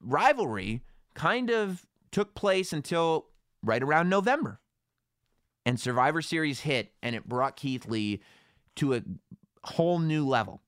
[0.00, 0.82] rivalry
[1.14, 3.26] kind of took place until
[3.64, 4.60] right around November.
[5.66, 8.20] And Survivor Series hit, and it brought Keith Lee
[8.76, 9.02] to a
[9.64, 10.62] whole new level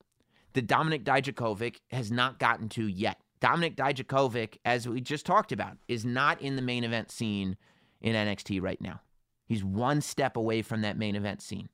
[0.55, 3.21] that Dominik Dijakovic has not gotten to yet.
[3.41, 7.57] Dominik Dijakovic, as we just talked about, is not in the main event scene
[8.01, 9.03] in NXT right now.
[9.47, 11.69] He's one step away from that main event scene.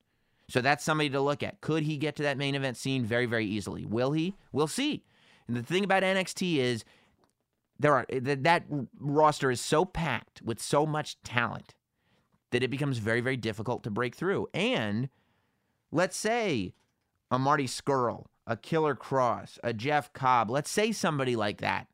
[0.49, 1.61] So that's somebody to look at.
[1.61, 3.87] Could he get to that main event scene very, very easily?
[3.87, 4.35] Will he?
[4.53, 5.03] We'll see.
[5.49, 6.85] And the thing about NXT is
[7.79, 8.65] there are that,
[9.01, 11.75] roster is so packed with so much talent
[12.51, 14.47] that it becomes very, very difficult to break through.
[14.53, 15.09] And
[15.91, 16.75] let's say
[17.31, 21.89] a Marty Scurll, a Killer Kross, a Jeff Cobb, let's say somebody like that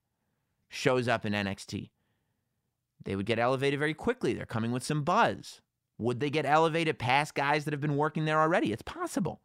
[0.69, 1.91] shows up in NXT.
[3.05, 4.35] They would get elevated very quickly.
[4.35, 5.61] They're coming with some buzz.
[5.99, 8.73] Would they get elevated past guys that have been working there already?
[8.73, 9.41] It's possible.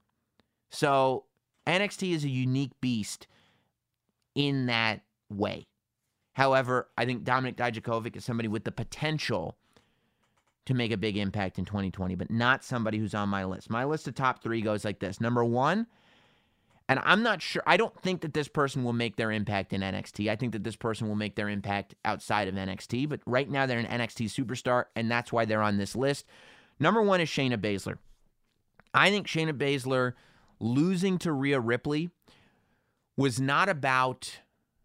[0.70, 1.26] So
[1.68, 3.28] NXT is a unique beast
[4.36, 5.68] in that way.
[6.34, 9.58] However, I think Dominik Dijakovic is somebody with the potential
[10.66, 13.70] to make a big impact in 2020, but not somebody who's on my list.
[13.70, 15.20] My list of top three goes like this.
[15.20, 15.88] Number one,
[16.90, 19.82] and I'm not sure, I don't think that this person will make their impact in
[19.82, 20.30] NXT.
[20.30, 23.66] I think that this person will make their impact outside of NXT, but right now
[23.66, 26.26] they're an NXT superstar, and that's why they're on this list.
[26.80, 27.98] Number one is Shayna Baszler.
[28.94, 30.14] I think Shayna Baszler
[30.60, 32.10] losing to Rhea Ripley
[33.16, 34.40] was not about,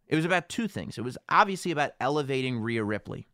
[0.07, 0.99] it was about two things.
[0.99, 3.27] It was obviously about elevating Rhea Ripley.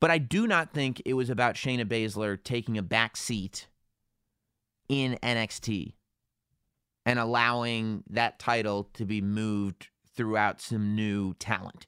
[0.00, 3.68] But I do not think it was about Shayna Baszler taking a back seat
[4.88, 5.92] in NXT
[7.04, 11.86] and allowing that title to be moved throughout some new talent.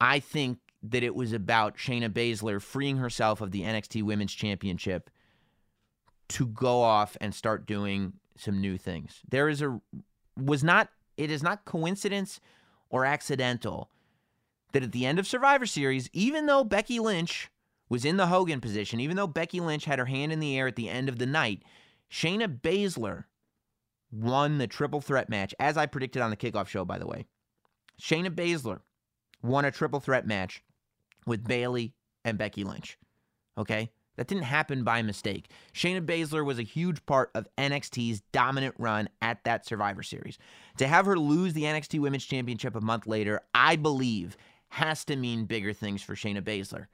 [0.00, 5.10] I think that it was about Shayna Baszler freeing herself of the NXT Women's Championship
[6.28, 9.20] to go off and start doing some new things.
[9.28, 9.80] There is a
[10.36, 12.38] was not it is not coincidence
[12.90, 13.90] or accidental
[14.72, 17.50] that at the end of Survivor Series, even though Becky Lynch
[17.88, 20.68] was in the Hogan position, even though Becky Lynch had her hand in the air
[20.68, 21.62] at the end of the night,
[22.10, 23.24] Shayna Baszler
[24.10, 27.26] won the triple threat match, as I predicted on the kickoff show, by the way.
[28.00, 28.80] Shayna Baszler
[29.42, 30.62] won a triple threat match
[31.26, 31.94] with Bayley
[32.24, 32.98] and Becky Lynch.
[33.56, 33.90] Okay?
[34.16, 35.50] That didn't happen by mistake.
[35.72, 40.38] Shayna Baszler was a huge part of NXT's dominant run at that Survivor Series.
[40.78, 44.36] To have her lose the NXT Women's Championship a month later, I believe,
[44.70, 46.86] has to mean bigger things for Shayna Baszler.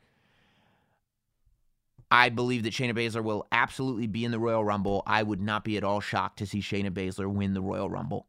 [2.15, 5.03] I believe that Shayna Baszler will absolutely be in the Royal Rumble.
[5.05, 8.29] I would not be at all shocked to see Shayna Baszler win the Royal Rumble.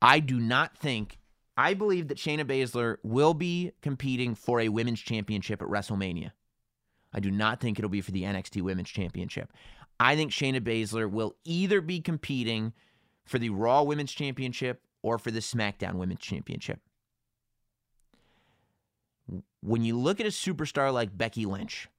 [0.00, 1.18] I do not think
[1.58, 6.30] I believe that Shayna Baszler will be competing for a women's championship at WrestleMania.
[7.12, 9.52] I do not think it'll be for the NXT Women's Championship.
[9.98, 12.72] I think Shayna Baszler will either be competing
[13.26, 16.80] for the Raw Women's Championship or for the SmackDown Women's Championship.
[19.60, 21.90] When you look at a superstar like Becky Lynch,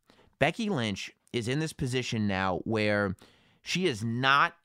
[0.41, 3.15] Becky Lynch is in this position now where
[3.61, 4.55] she is not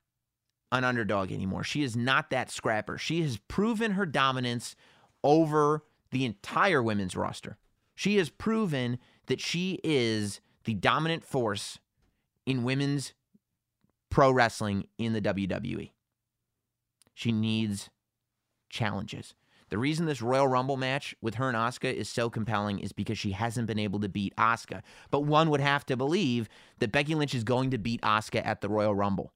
[0.71, 1.63] an underdog anymore.
[1.63, 2.97] She is not that scrapper.
[2.97, 4.75] She has proven her dominance
[5.23, 7.59] over the entire women's roster.
[7.93, 11.77] She has proven that she is the dominant force
[12.47, 13.13] in women's
[14.09, 15.91] pro wrestling in the WWE.
[17.13, 17.91] She needs
[18.67, 19.35] challenges.
[19.69, 23.17] The reason this Royal Rumble match with her and Asuka is so compelling is because
[23.17, 24.81] she hasn't been able to beat Asuka.
[25.11, 26.47] But one would have to believe
[26.79, 29.33] that Becky Lynch is going to beat Asuka at the Royal Rumble.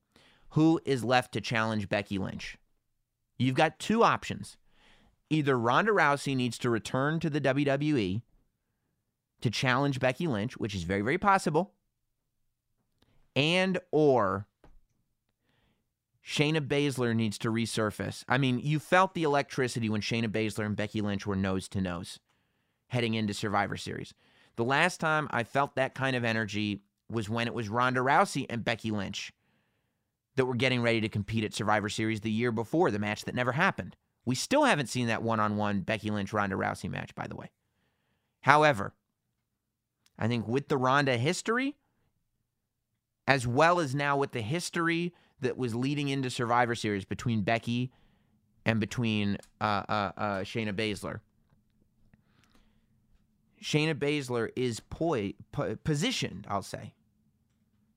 [0.52, 2.58] Who is left to challenge Becky Lynch?
[3.38, 4.58] You've got two options.
[5.30, 8.22] Either Ronda Rousey needs to return to the WWE
[9.42, 11.74] to challenge Becky Lynch, which is very very possible,
[13.36, 14.48] and or
[16.26, 18.24] Shayna Baszler needs to resurface.
[18.30, 21.82] I mean, you felt the electricity when Shayna Baszler and Becky Lynch were nose to
[21.82, 22.20] nose
[22.90, 24.14] heading into Survivor Series.
[24.58, 28.46] The last time I felt that kind of energy was when it was Ronda Rousey
[28.50, 29.32] and Becky Lynch
[30.36, 33.36] that were getting ready to compete at Survivor Series the year before, the match that
[33.36, 33.96] never happened.
[34.26, 37.36] We still haven't seen that one on one Becky Lynch Ronda Rousey match, by the
[37.36, 37.50] way.
[38.42, 38.94] However,
[40.20, 41.76] I think with the Ronda history,
[43.28, 47.92] as well as now with the history that was leading into Survivor Series between Becky
[48.66, 51.20] and between uh, uh, uh, Shayna Baszler.
[53.62, 56.94] Shayna Baszler is poi- po- positioned, I'll say,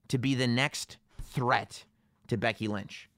[0.07, 1.85] to be the next threat
[2.27, 3.09] to Becky Lynch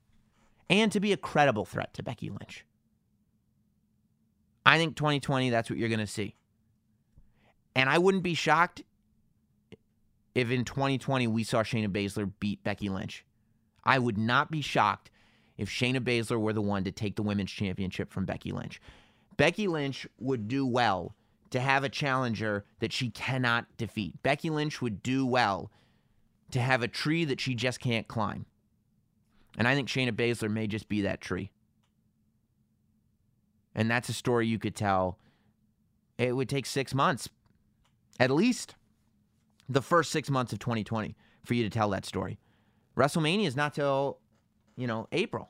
[0.70, 2.66] and to be a credible threat to Becky Lynch.
[4.66, 6.36] I think 2020, that's what you're going to see.
[7.76, 8.82] And I wouldn't be shocked
[10.36, 13.24] if in 2020 we saw Shayna Baszler beat Becky Lynch.
[13.88, 15.10] I would not be shocked
[15.58, 18.82] if Shayna Baszler were the one to take the women's championship from Becky Lynch.
[19.38, 21.16] Becky Lynch would do well
[21.52, 24.22] to have a challenger that she cannot defeat.
[24.22, 25.72] Becky Lynch would do well
[26.52, 28.46] to have a tree that she just can't climb.
[29.58, 31.52] And I think Shayna Baszler may just be that tree.
[33.74, 35.18] And that's a story you could tell.
[36.18, 37.30] It would take six months,
[38.20, 38.76] at least
[39.70, 42.38] the first six months of 2020, for you to tell that story.
[42.98, 44.18] WrestleMania is not till,
[44.76, 45.50] you know, April.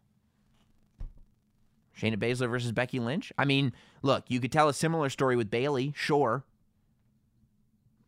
[1.97, 3.33] Shayna Baszler versus Becky Lynch.
[3.38, 6.43] I mean, look, you could tell a similar story with Bayley, sure.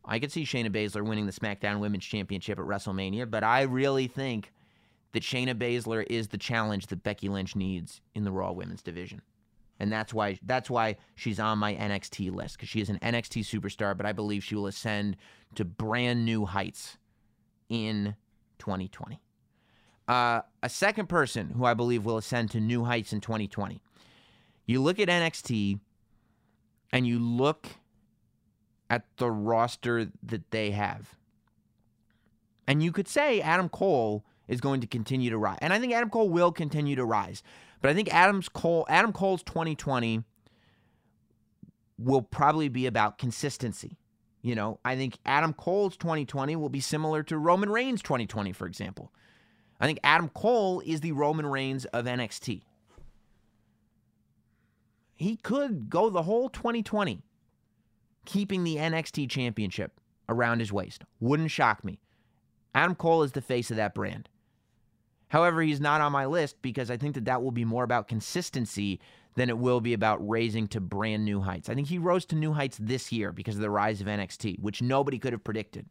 [0.06, 4.08] I could see Shayna Baszler winning the SmackDown Women's Championship at WrestleMania, but I really
[4.08, 4.52] think
[5.14, 9.22] that Shayna Baszler is the challenge that Becky Lynch needs in the Raw Women's division.
[9.80, 13.44] And that's why that's why she's on my NXT list because she is an NXT
[13.46, 15.16] superstar, but I believe she will ascend
[15.56, 16.98] to brand new heights
[17.70, 18.16] in
[18.60, 19.22] 2020.
[20.10, 23.80] Uh, a second person who I believe will ascend to new heights in 2020.
[24.66, 25.80] You look at NXT
[26.92, 27.68] and you look
[28.90, 31.16] at the roster that they have.
[32.68, 35.60] And you could say Adam Cole is going to continue to rise.
[35.62, 37.44] And I think Adam Cole will continue to rise.
[37.80, 40.24] But I think Adam's Cole Adam Cole's 2020
[42.00, 44.00] will probably be about consistency.
[44.42, 48.66] You know, I think Adam Cole's 2020 will be similar to Roman Reigns' 2020, for
[48.66, 49.12] example.
[49.80, 52.64] I think Adam Cole is the Roman Reigns of NXT.
[55.16, 57.22] He could go the whole 2020
[58.26, 61.04] keeping the NXT championship around his waist.
[61.20, 62.00] Wouldn't shock me.
[62.76, 64.30] Adam Cole is the face of that brand.
[65.30, 68.08] However, he's not on my list because I think that that will be more about
[68.08, 69.00] consistency
[69.36, 71.70] than it will be about raising to brand new heights.
[71.70, 74.60] I think he rose to new heights this year because of the rise of NXT,
[74.60, 75.88] which nobody could have predicted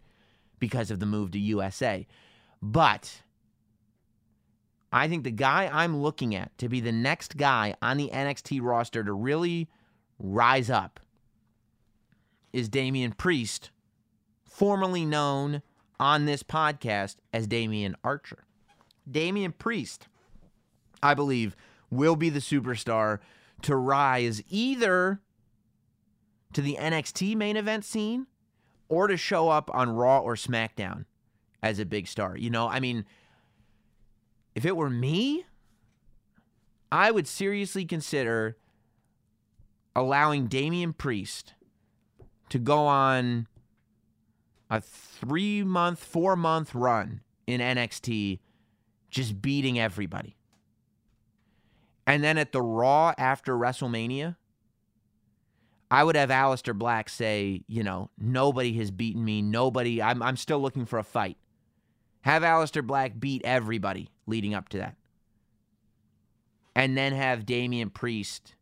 [0.59, 2.07] because of the move to USA.
[2.61, 3.23] But
[4.93, 8.63] I think the guy I'm looking at to be the next guy on the NXT
[8.63, 9.69] roster to really
[10.19, 11.01] rise up
[12.53, 13.71] is Damian Priest,
[14.45, 15.63] formerly known
[16.01, 18.45] on this podcast as Damian Archer.
[19.11, 20.09] Damian Priest,
[21.03, 21.55] I believe,
[21.91, 23.19] will be the superstar
[23.63, 25.21] to rise either
[26.53, 28.27] to the NXT main event scene
[28.89, 31.05] or to show up on Raw or SmackDown
[31.63, 32.37] as a big star.
[32.37, 33.05] You know, I mean,
[34.59, 35.47] if it were me,
[36.91, 38.57] I would seriously consider
[39.95, 41.55] allowing Damian Priest
[42.49, 43.47] to go on
[44.69, 48.41] a three month, four month run in NXT,
[49.11, 50.37] just beating everybody.
[52.05, 54.35] And then at the Raw after WrestleMania,
[55.89, 59.41] I would have Aleister Black say, you know, nobody has beaten me.
[59.41, 61.37] Nobody, I'm, I'm still looking for a fight.
[62.23, 64.97] Have Aleister Black beat everybody leading up to that.
[66.75, 68.55] And then have Damian Priest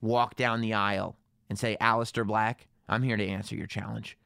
[0.00, 1.16] walk down the aisle
[1.48, 4.18] and say, Aleister Black, I'm here to answer your challenge.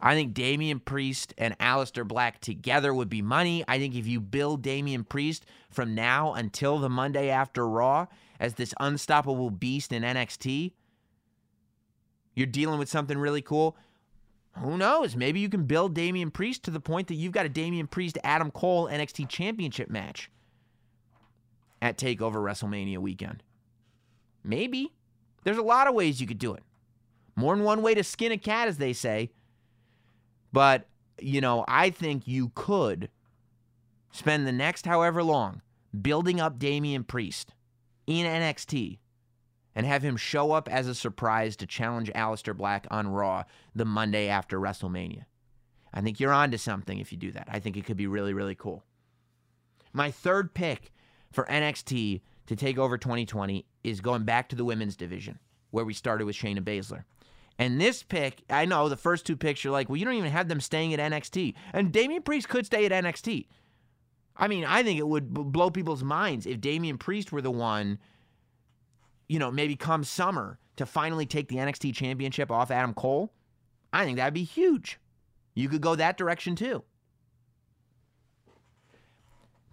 [0.00, 3.64] I think Damian Priest and Aleister Black together would be money.
[3.68, 8.06] I think if you build Damian Priest from now until the Monday after Raw
[8.38, 10.72] as this unstoppable beast in NXT,
[12.34, 13.76] you're dealing with something really cool.
[14.58, 15.16] Who knows?
[15.16, 18.18] Maybe you can build Damian Priest to the point that you've got a Damian Priest
[18.22, 20.30] Adam Cole NXT Championship match
[21.80, 23.42] at TakeOver WrestleMania weekend.
[24.44, 24.92] Maybe.
[25.44, 26.62] There's a lot of ways you could do it.
[27.36, 29.30] More than one way to skin a cat, as they say.
[30.52, 30.86] But,
[31.18, 33.08] you know, I think you could
[34.10, 35.62] spend the next however long
[36.02, 37.54] building up Damian Priest
[38.06, 38.98] in NXT
[39.74, 43.44] and have him show up as a surprise to challenge Aleister Black on Raw
[43.74, 45.24] the Monday after WrestleMania.
[45.92, 47.48] I think you're onto something if you do that.
[47.50, 48.84] I think it could be really, really cool.
[49.92, 50.92] My third pick
[51.32, 55.38] for NXT to take over 2020 is going back to the women's division,
[55.70, 57.04] where we started with Shayna Baszler.
[57.58, 60.32] And this pick, I know the first two picks, you're like, well, you don't even
[60.32, 61.54] have them staying at NXT.
[61.72, 63.46] And Damian Priest could stay at NXT.
[64.36, 67.98] I mean, I think it would blow people's minds if Damian Priest were the one,
[69.30, 73.32] you know, maybe come summer to finally take the NXT championship off Adam Cole.
[73.92, 74.98] I think that'd be huge.
[75.54, 76.82] You could go that direction too.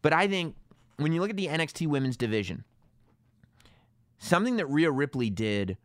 [0.03, 0.55] But I think
[0.97, 2.65] when you look at the NXT women's division,
[4.19, 5.75] something that Rhea Ripley did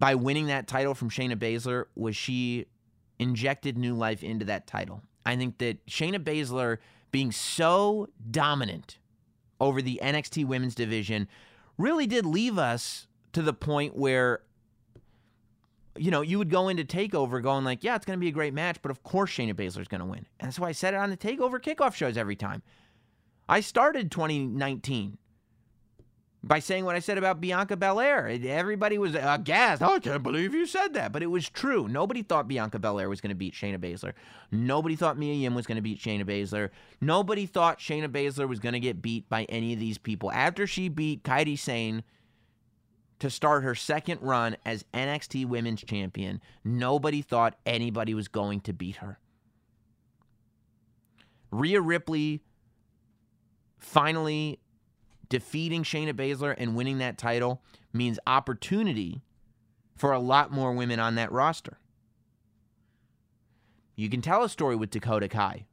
[0.00, 2.66] by winning that title from Shayna Baszler was she
[3.20, 5.02] injected new life into that title.
[5.24, 6.78] I think that Shayna Baszler
[7.12, 8.98] being so dominant
[9.60, 11.28] over the NXT women's division
[11.82, 14.42] really did leave us to the point where
[15.96, 18.32] you know, you would go into TakeOver going like, yeah, it's going to be a
[18.32, 20.26] great match, but of course Shayna Baszler's going to win.
[20.40, 22.62] And that's why I said it on the TakeOver kickoff shows every time.
[23.48, 25.18] I started 2019
[26.44, 28.26] by saying what I said about Bianca Belair.
[28.28, 29.80] Everybody was aghast.
[29.80, 31.12] Oh, I can't believe you said that.
[31.12, 31.86] But it was true.
[31.86, 34.12] Nobody thought Bianca Belair was going to beat Shayna Baszler.
[34.50, 36.70] Nobody thought Mia Yim was going to beat Shayna Baszler.
[37.00, 40.32] Nobody thought Shayna Baszler was going to get beat by any of these people.
[40.32, 42.02] After she beat Kairi Sane
[43.20, 48.72] to start her second run as NXT Women's Champion, nobody thought anybody was going to
[48.72, 49.20] beat her.
[51.52, 52.42] Rhea Ripley
[53.78, 54.58] finally
[55.32, 59.22] defeating Shayna Baszler and winning that title means opportunity
[59.96, 61.78] for a lot more women on that roster.
[63.96, 65.64] You can tell a story with Dakota Kai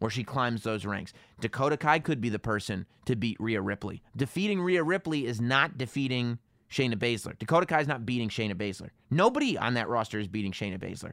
[0.00, 1.14] where she climbs those ranks.
[1.40, 4.02] Dakota Kai could be the person to beat Rhea Ripley.
[4.14, 6.38] Defeating Rhea Ripley is not defeating
[6.70, 7.38] Shayna Baszler.
[7.38, 8.90] Dakota Kai is not beating Shayna Baszler.
[9.10, 11.12] Nobody on that roster is beating Shayna Baszler.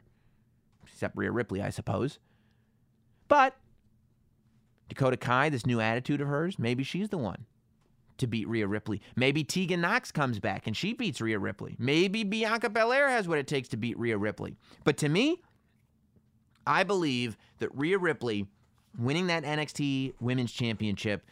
[0.86, 2.20] Except Rhea Ripley, I suppose.
[3.30, 3.56] But
[4.89, 7.45] Dakota Kai, this new attitude of hers, maybe she's the one
[8.18, 9.01] to beat Rhea Ripley.
[9.16, 11.76] Maybe Tegan Nox comes back and she beats Rhea Ripley.
[11.80, 14.55] Maybe Bianca Belair has what it takes to beat Rhea Ripley.
[14.84, 15.41] But to me,
[16.66, 18.47] I believe that Rhea Ripley
[18.97, 21.26] winning that NXT Women's Championship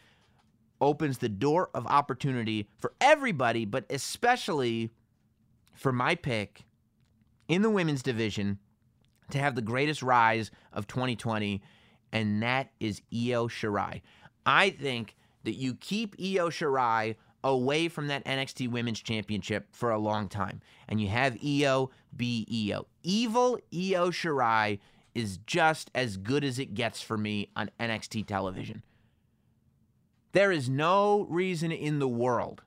[0.80, 4.90] opens the door of opportunity for everybody, but especially
[5.74, 6.64] for my pick
[7.48, 8.58] in the women's division
[9.30, 11.62] to have the greatest rise of 2020,
[12.12, 14.02] and that is Io Shirai.
[14.44, 19.98] I think that you keep Io Shirai away from that NXT Women's Championship for a
[19.98, 22.86] long time, and you have Io be Io.
[23.02, 24.78] Evil Io Shirai
[25.14, 28.82] is just as good as it gets for me on NXT television.
[30.32, 32.62] There is no reason in the world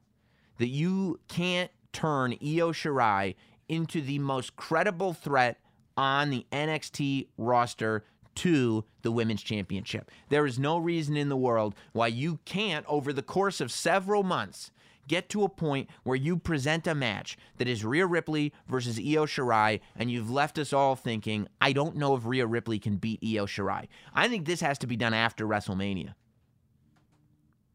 [0.57, 3.35] that you can't turn Io Shirai
[3.67, 5.59] into the most credible threat
[5.97, 8.03] on the NXT roster
[8.35, 10.11] to the women's championship.
[10.29, 14.23] There is no reason in the world why you can't, over the course of several
[14.23, 14.71] months,
[15.07, 19.25] get to a point where you present a match that is Rhea Ripley versus Io
[19.25, 23.19] Shirai, and you've left us all thinking, I don't know if Rhea Ripley can beat
[23.23, 23.87] Io Shirai.
[24.13, 26.13] I think this has to be done after WrestleMania.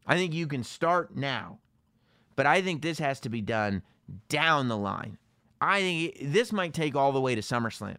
[0.05, 1.59] I think you can start now,
[2.35, 3.83] but I think this has to be done
[4.27, 5.17] down the line.
[5.61, 7.97] I think this might take all the way to SummerSlam.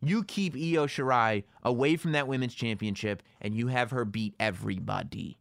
[0.00, 5.38] You keep Io Shirai away from that women's championship and you have her beat everybody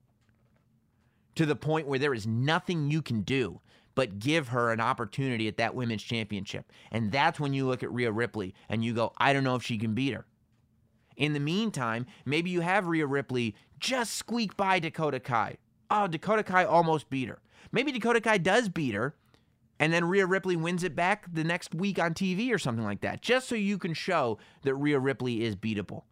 [1.36, 3.62] to the point where there is nothing you can do
[3.94, 6.72] but give her an opportunity at that women's championship.
[6.92, 9.64] And that's when you look at Rhea Ripley and you go, I don't know if
[9.64, 10.26] she can beat her.
[11.16, 15.58] In the meantime, maybe you have Rhea Ripley just squeak by Dakota Kai.
[15.90, 17.40] Oh, Dakota Kai almost beat her.
[17.72, 19.16] Maybe Dakota Kai does beat her,
[19.80, 23.02] and then Rhea Ripley wins it back the next week on TV or something like
[23.02, 26.04] that, just so you can show that Rhea Ripley is beatable.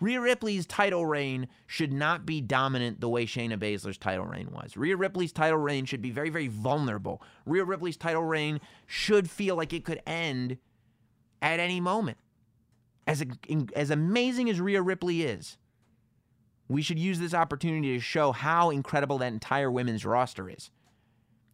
[0.00, 4.74] Rhea Ripley's title reign should not be dominant the way Shayna Baszler's title reign was.
[4.76, 7.22] Rhea Ripley's title reign should be very, very vulnerable.
[7.44, 10.56] Rhea Ripley's title reign should feel like it could end
[11.42, 12.16] at any moment.
[13.06, 13.26] As, a,
[13.76, 15.58] as amazing as Rhea Ripley is,
[16.68, 20.70] we should use this opportunity to show how incredible that entire women's roster is.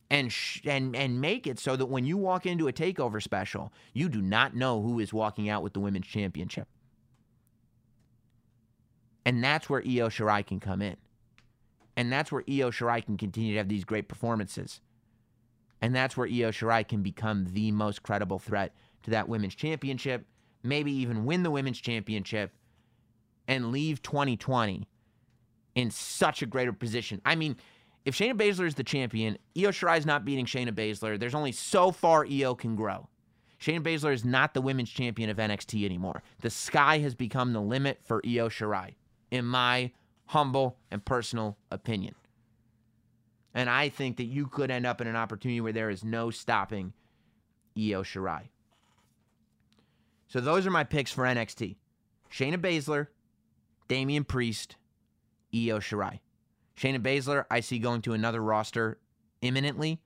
[0.09, 3.73] And, sh- and and make it so that when you walk into a takeover special,
[3.93, 6.69] you do not know who is walking out with the women's championship.
[9.25, 10.97] And that's where Io Shirai can come in.
[11.97, 14.81] And that's where Io Shirai can continue to have these great performances.
[15.83, 20.25] And that's where Io Shirai can become the most credible threat to that women's championship,
[20.63, 22.53] maybe even win the women's championship
[23.49, 24.87] and leave 2020
[25.75, 27.21] in such a greater position.
[27.25, 27.57] I mean,
[28.07, 31.19] if Shayna Baszler is the champion, Io Shirai is not beating Shayna Baszler.
[31.19, 33.09] There's only so far Io can grow.
[33.61, 36.23] Shayna Baszler is not the women's champion of NXT anymore.
[36.41, 38.95] The sky has become the limit for Io Shirai
[39.33, 39.91] in my
[40.27, 42.15] humble and personal opinion.
[43.53, 46.31] And I think that you could end up in an opportunity where there is no
[46.31, 46.93] stopping
[47.77, 48.43] Io Shirai.
[50.29, 51.75] So those are my picks for NXT.
[52.31, 53.09] Shayna Baszler,
[53.89, 54.77] Damian Priest,
[55.53, 56.21] Io Shirai.
[56.77, 58.99] Shayna Baszler, I see going to another roster
[59.41, 60.01] imminently.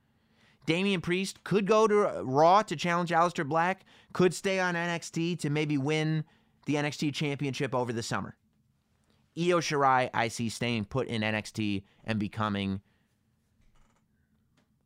[0.67, 5.39] Damian Priest could go to uh, Raw to challenge Aleister Black, could stay on NXT
[5.41, 6.25] to maybe win
[6.67, 8.37] the NXT championship over the summer.
[9.37, 12.81] Io Shirai, I see staying put in NXT and becoming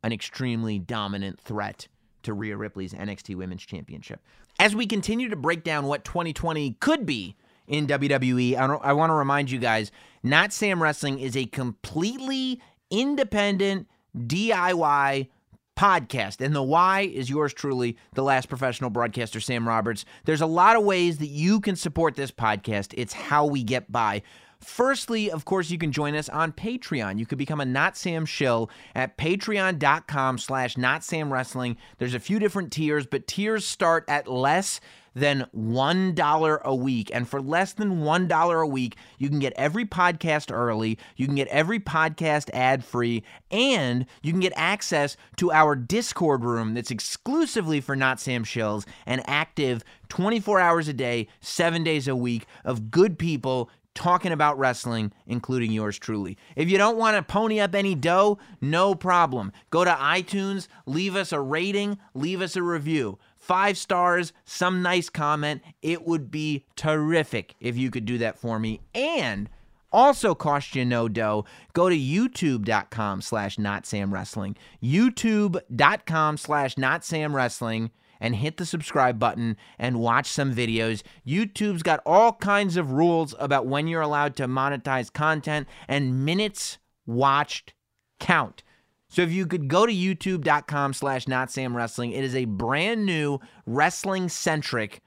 [0.02, 1.88] an extremely dominant threat
[2.22, 4.20] to Rhea Ripley's NXT Women's Championship.
[4.58, 9.10] As we continue to break down what 2020 could be in WWE, I, I want
[9.10, 9.90] to remind you guys
[10.22, 12.60] Not Sam Wrestling is a completely
[12.90, 15.28] independent DIY
[15.76, 16.44] podcast.
[16.44, 20.04] And the why is yours truly, the last professional broadcaster, Sam Roberts.
[20.24, 22.94] There's a lot of ways that you can support this podcast.
[22.96, 24.22] It's how we get by.
[24.60, 27.18] Firstly, of course, you can join us on Patreon.
[27.18, 31.76] You could become a Not Sam shill at patreon.com slash Not Sam Wrestling.
[31.98, 34.80] There's a few different tiers, but tiers start at less
[35.14, 37.10] than $1 a week.
[37.12, 41.34] And for less than $1 a week, you can get every podcast early, you can
[41.34, 46.90] get every podcast ad free, and you can get access to our Discord room that's
[46.90, 52.46] exclusively for Not Sam Shills and active 24 hours a day, seven days a week
[52.64, 56.36] of good people talking about wrestling, including yours truly.
[56.56, 59.52] If you don't want to pony up any dough, no problem.
[59.70, 63.18] Go to iTunes, leave us a rating, leave us a review.
[63.36, 65.62] Five stars, some nice comment.
[65.82, 68.80] It would be terrific if you could do that for me.
[68.94, 69.50] And
[69.92, 71.44] also cost you no dough.
[71.72, 74.56] Go to youtube.com slash notsamwrestling.
[74.82, 77.34] youtube.com slash notsamwrestling.
[77.34, 77.90] Wrestling
[78.20, 81.02] and hit the subscribe button and watch some videos.
[81.26, 86.78] YouTube's got all kinds of rules about when you're allowed to monetize content, and minutes
[87.06, 87.74] watched
[88.20, 88.62] count.
[89.08, 94.28] So if you could go to youtube.com slash notsamwrestling, it is a brand new wrestling
[94.28, 95.00] centric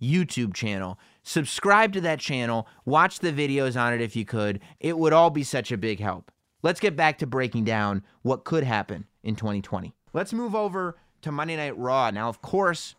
[0.00, 0.98] YouTube channel.
[1.22, 4.60] Subscribe to that channel, watch the videos on it if you could.
[4.78, 6.30] It would all be such a big help.
[6.62, 9.94] Let's get back to breaking down what could happen in 2020.
[10.12, 12.10] Let's move over to Monday Night Raw.
[12.10, 12.94] Now, of course,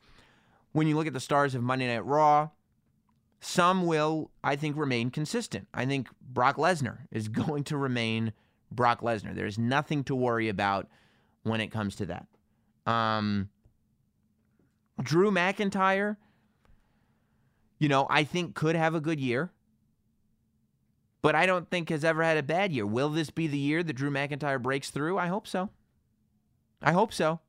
[0.72, 2.50] when you look at the stars of Monday Night Raw,
[3.40, 5.68] some will, I think, remain consistent.
[5.74, 8.34] I think Brock Lesnar is going to remain
[8.72, 9.36] Brock Lesnar.
[9.36, 10.88] There's nothing to worry about
[11.44, 12.28] when it comes to that.
[12.92, 13.50] Um,
[15.02, 16.18] Drew McIntyre,
[17.80, 19.52] you know, I think could have a good year,
[21.22, 22.86] but I don't think has ever had a bad year.
[22.86, 25.18] Will this be the year that Drew McIntyre breaks through?
[25.18, 25.70] I hope so.
[26.82, 27.40] I hope so.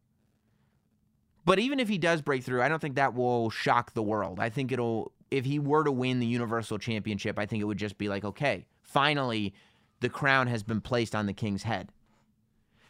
[1.44, 4.38] But even if he does break through, I don't think that will shock the world.
[4.38, 7.78] I think it'll, if he were to win the Universal Championship, I think it would
[7.78, 9.52] just be like, okay, finally,
[10.00, 11.90] the crown has been placed on the king's head.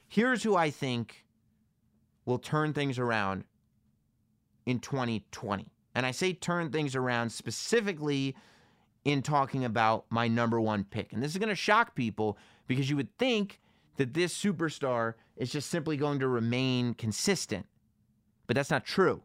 [0.06, 1.24] Here's who I think
[2.26, 3.44] will turn things around
[4.66, 5.72] in 2020.
[5.94, 8.34] And I say turn things around specifically
[9.04, 11.12] in talking about my number one pick.
[11.12, 13.60] And this is going to shock people because you would think
[13.96, 17.66] that this superstar is just simply going to remain consistent.
[18.52, 19.22] But that's not true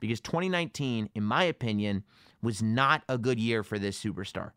[0.00, 2.02] because 2019, in my opinion,
[2.42, 4.50] was not a good year for this superstar.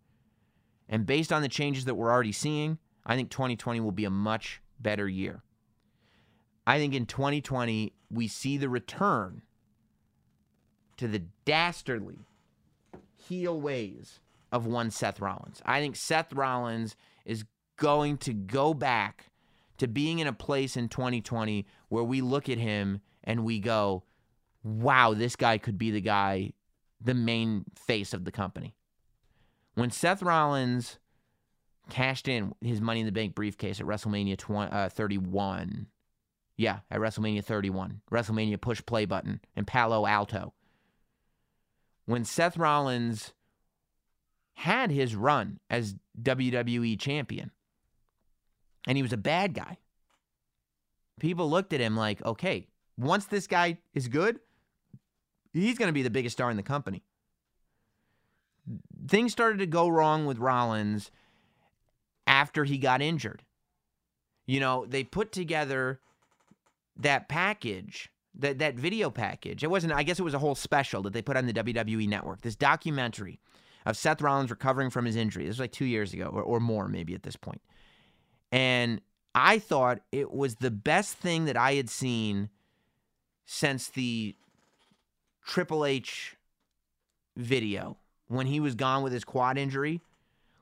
[0.89, 4.09] And based on the changes that we're already seeing, I think 2020 will be a
[4.09, 5.43] much better year.
[6.65, 9.43] I think in 2020, we see the return
[10.97, 12.17] to the dastardly
[13.17, 14.19] heel ways
[14.51, 15.61] of one Seth Rollins.
[15.63, 17.45] I think Seth Rollins is
[17.75, 19.27] going to go back
[19.77, 24.03] to being in a place in 2020 where we look at him and we go,
[24.67, 26.51] wow, this guy could be the guy,
[26.99, 28.75] the main face of the company.
[29.75, 30.99] When Seth Rollins
[31.89, 35.87] cashed in his Money in the Bank briefcase at WrestleMania 20, uh, 31,
[36.57, 40.53] yeah, at WrestleMania 31, WrestleMania push play button in Palo Alto.
[42.05, 43.33] When Seth Rollins
[44.55, 47.51] had his run as WWE champion,
[48.87, 49.77] and he was a bad guy,
[51.19, 54.39] people looked at him like, okay, once this guy is good,
[55.61, 57.03] he's going to be the biggest star in the company.
[59.07, 61.11] Things started to go wrong with Rollins
[62.25, 63.43] after he got injured.
[64.45, 65.99] You know, they put together
[66.97, 69.63] that package, that that video package.
[69.63, 72.07] It wasn't I guess it was a whole special that they put on the WWE
[72.07, 72.41] network.
[72.41, 73.39] This documentary
[73.85, 75.43] of Seth Rollins recovering from his injury.
[75.43, 77.61] This was like 2 years ago or, or more maybe at this point.
[78.51, 79.01] And
[79.33, 82.49] I thought it was the best thing that I had seen
[83.45, 84.35] since the
[85.47, 86.35] Triple H
[87.37, 90.01] video when he was gone with his quad injury.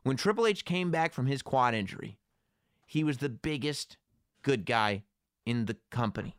[0.03, 2.17] When Triple H came back from his quad injury,
[2.85, 3.97] he was the biggest
[4.43, 5.03] good guy
[5.45, 6.37] in the company.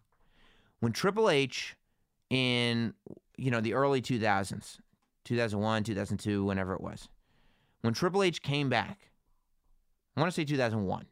[0.78, 1.76] When Triple H
[2.30, 2.94] in
[3.36, 4.78] you know the early 2000s,
[5.24, 7.08] 2001, 2002, whenever it was.
[7.82, 9.10] When Triple H came back,
[10.16, 11.06] I want to say 2001,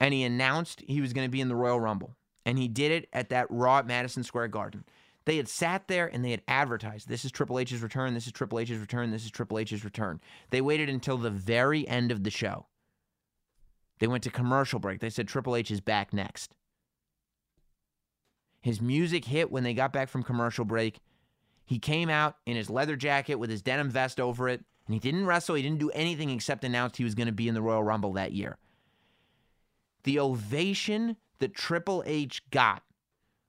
[0.00, 2.16] and he announced he was going to be in the Royal Rumble,
[2.46, 4.84] and he did it at that Raw at Madison Square Garden.
[5.26, 8.32] They had sat there and they had advertised, this is Triple H's return, this is
[8.32, 10.20] Triple H's return, this is Triple H's return.
[10.50, 12.66] They waited until the very end of the show.
[14.00, 15.00] They went to commercial break.
[15.00, 16.54] They said Triple H is back next.
[18.60, 20.98] His music hit when they got back from commercial break.
[21.64, 25.00] He came out in his leather jacket with his denim vest over it, and he
[25.00, 25.54] didn't wrestle.
[25.54, 28.12] He didn't do anything except announce he was going to be in the Royal Rumble
[28.14, 28.58] that year.
[30.02, 32.82] The ovation that Triple H got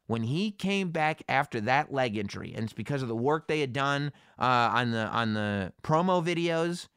[0.08, 3.60] when he came back after that leg injury, and it's because of the work they
[3.60, 6.88] had done uh, on the on the promo videos.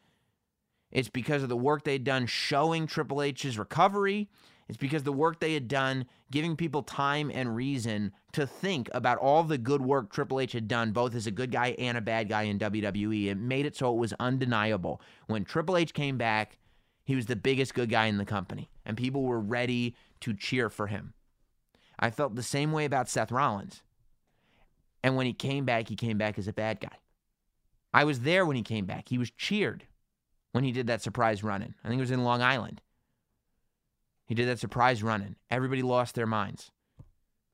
[0.91, 4.29] It's because of the work they had done showing Triple H's recovery.
[4.69, 9.19] It's because the work they had done giving people time and reason to think about
[9.19, 12.03] all the good work Triple H had done, both as a good guy and a
[12.03, 13.29] bad guy in WWE.
[13.29, 15.01] It made it so it was undeniable.
[15.27, 16.59] When Triple H came back,
[17.05, 20.69] he was the biggest good guy in the company, and people were ready to cheer
[20.69, 21.15] for him.
[21.99, 23.83] I felt the same way about Seth Rollins.
[25.03, 26.99] And when he came back, he came back as a bad guy.
[27.93, 29.09] I was there when he came back.
[29.09, 29.85] He was cheered
[30.53, 31.75] when he did that surprise run in.
[31.85, 32.81] I think it was in Long Island.
[34.27, 35.37] He did that surprise run in.
[35.51, 36.71] Everybody lost their minds.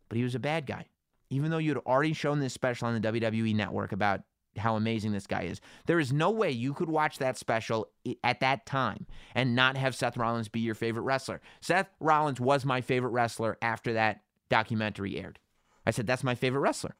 [0.09, 0.87] But he was a bad guy.
[1.31, 4.23] Even though you had already shown this special on the WWE network about
[4.57, 7.89] how amazing this guy is, there is no way you could watch that special
[8.23, 11.41] at that time and not have Seth Rollins be your favorite wrestler.
[11.61, 15.39] Seth Rollins was my favorite wrestler after that documentary aired.
[15.87, 16.97] I said, that's my favorite wrestler.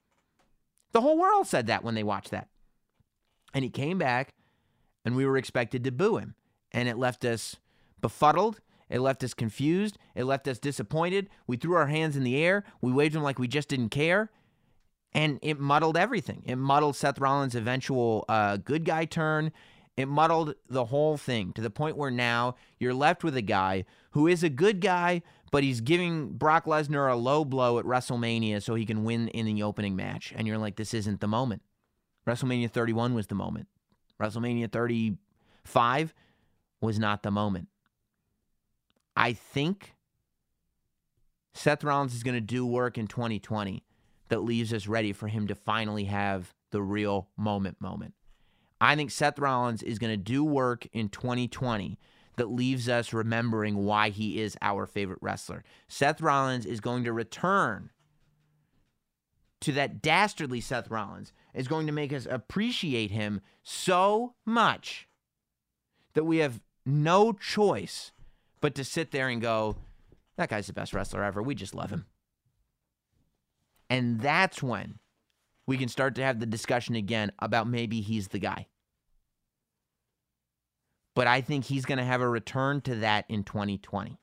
[0.93, 2.49] The whole world said that when they watched that.
[3.53, 4.35] And he came back,
[5.05, 6.35] and we were expected to boo him.
[6.73, 7.57] And it left us
[8.01, 9.99] befuddled it left us confused.
[10.15, 11.29] It left us disappointed.
[11.47, 12.65] We threw our hands in the air.
[12.81, 14.31] We waved them like we just didn't care.
[15.13, 16.43] And it muddled everything.
[16.45, 19.53] It muddled Seth Rollins' eventual uh, good guy turn.
[19.97, 23.85] It muddled the whole thing to the point where now you're left with a guy
[24.11, 25.23] who is a good guy,
[25.55, 29.47] but he's giving Brock Lesnar a low blow at WrestleMania so he can win in
[29.47, 30.33] the opening match.
[30.35, 31.63] And you're like, this isn't the moment.
[32.27, 33.69] WrestleMania 31 was the moment.
[34.21, 36.13] WrestleMania 35
[36.81, 37.69] was not the moment.
[39.17, 39.95] I think
[41.53, 43.85] Seth Rollins is going to do work in 2020
[44.31, 48.15] that leaves us ready for him to finally have the real moment moment.
[48.81, 51.97] I think Seth Rollins is going to do work in 2020
[52.37, 55.65] that leaves us remembering why he is our favorite wrestler.
[55.89, 57.91] Seth Rollins is going to return
[59.61, 65.09] to that dastardly Seth Rollins is going to make us appreciate him so much
[66.15, 68.13] that we have no choice
[68.61, 69.77] but to sit there and go,
[70.37, 71.43] that guy's the best wrestler ever.
[71.43, 72.07] We just love him.
[73.89, 74.99] And that's when
[75.67, 78.67] we can start to have the discussion again about maybe he's the guy.
[81.15, 84.19] But I think he's going to have a return to that in 2020.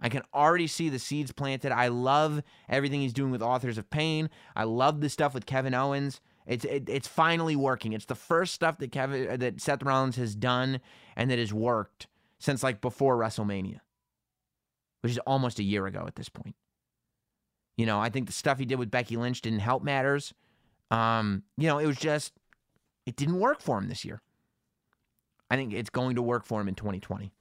[0.00, 1.72] I can already see the seeds planted.
[1.72, 4.30] I love everything he's doing with Authors of Pain.
[4.56, 6.20] I love the stuff with Kevin Owens.
[6.46, 7.92] It's it, it's finally working.
[7.92, 10.80] It's the first stuff that Kevin that Seth Rollins has done
[11.16, 12.06] and that has worked
[12.38, 13.80] since like before WrestleMania,
[15.02, 16.56] which is almost a year ago at this point.
[17.76, 20.34] You know, I think the stuff he did with Becky Lynch didn't help matters.
[20.90, 22.32] Um, you know, it was just,
[23.06, 24.20] it didn't work for him this year.
[25.50, 27.32] I think it's going to work for him in 2020.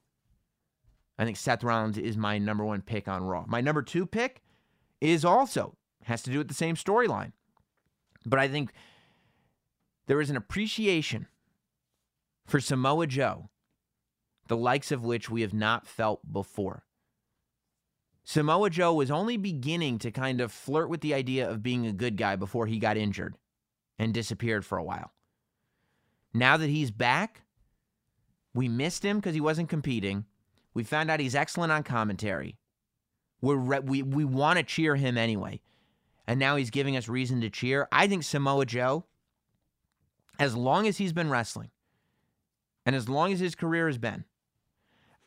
[1.17, 3.45] I think Seth Rollins is my number one pick on Raw.
[3.47, 4.41] My number two pick
[5.01, 7.33] is also Has to do with the same storyline.
[8.25, 8.71] But I think
[10.07, 11.27] there is an appreciation
[12.47, 13.49] for Samoa Joe,
[14.47, 16.85] the likes of which we have not felt before.
[18.23, 21.93] Samoa Joe was only beginning to kind of flirt with the idea of being a
[21.93, 23.35] good guy before he got injured
[23.97, 25.11] and disappeared for a while.
[26.33, 27.41] Now that he's back,
[28.59, 30.25] we missed him because he wasn't competing.
[30.73, 32.57] We found out he's excellent on commentary.
[33.39, 35.61] We're re- we we want to cheer him anyway,
[36.27, 37.87] and now he's giving us reason to cheer.
[37.89, 39.05] I think Samoa Joe,
[40.37, 41.69] as long as he's been wrestling,
[42.85, 44.25] and as long as his career has been,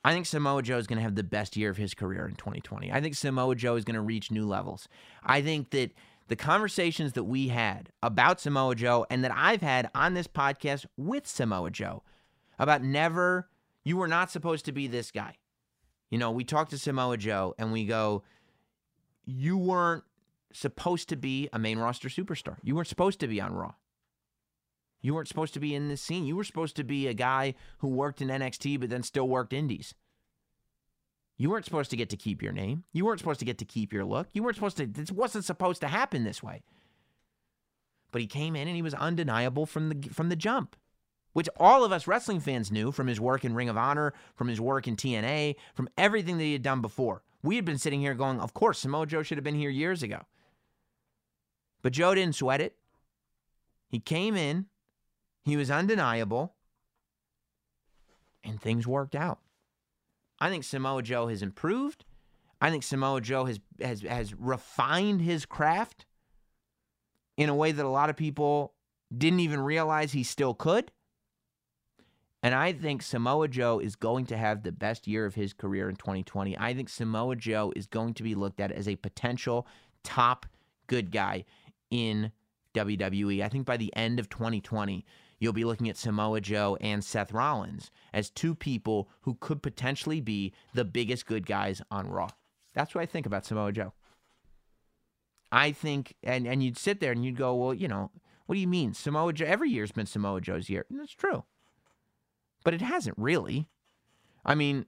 [0.04, 2.34] I think Samoa Joe is going to have the best year of his career in
[2.34, 2.92] 2020.
[2.92, 4.88] I think Samoa Joe is going to reach new levels.
[5.24, 5.92] I think that
[6.28, 10.84] the conversations that we had about Samoa Joe and that I've had on this podcast
[10.98, 12.02] with Samoa Joe
[12.62, 13.48] about never,
[13.84, 15.36] you were not supposed to be this guy.
[16.10, 18.22] You know, we talk to Samoa Joe and we go,
[19.24, 20.04] you weren't
[20.52, 22.56] supposed to be a main roster superstar.
[22.62, 23.74] You weren't supposed to be on Raw.
[25.00, 26.24] You weren't supposed to be in this scene.
[26.24, 29.52] You were supposed to be a guy who worked in NXT but then still worked
[29.52, 29.94] indies.
[31.36, 32.84] You weren't supposed to get to keep your name.
[32.92, 34.28] You weren't supposed to get to keep your look.
[34.32, 36.62] You weren't supposed to this wasn't supposed to happen this way.
[38.12, 40.76] But he came in and he was undeniable from the from the jump.
[41.32, 44.48] Which all of us wrestling fans knew from his work in Ring of Honor, from
[44.48, 47.22] his work in TNA, from everything that he had done before.
[47.42, 50.02] We had been sitting here going, of course, Samoa Joe should have been here years
[50.02, 50.22] ago.
[51.82, 52.76] But Joe didn't sweat it.
[53.88, 54.66] He came in,
[55.44, 56.54] he was undeniable,
[58.44, 59.40] and things worked out.
[60.40, 62.04] I think Samoa Joe has improved.
[62.60, 66.06] I think Samoa Joe has has has refined his craft
[67.36, 68.74] in a way that a lot of people
[69.16, 70.92] didn't even realize he still could.
[72.42, 75.88] And I think Samoa Joe is going to have the best year of his career
[75.88, 76.58] in 2020.
[76.58, 79.66] I think Samoa Joe is going to be looked at as a potential
[80.02, 80.46] top
[80.88, 81.44] good guy
[81.90, 82.32] in
[82.74, 83.42] WWE.
[83.42, 85.04] I think by the end of 2020,
[85.38, 90.20] you'll be looking at Samoa Joe and Seth Rollins as two people who could potentially
[90.20, 92.28] be the biggest good guys on Raw.
[92.74, 93.92] That's what I think about Samoa Joe.
[95.52, 98.10] I think, and, and you'd sit there and you'd go, well, you know,
[98.46, 98.94] what do you mean?
[98.94, 100.86] Samoa Joe, every year's been Samoa Joe's year.
[100.88, 101.44] And that's true.
[102.64, 103.68] But it hasn't really.
[104.44, 104.86] I mean,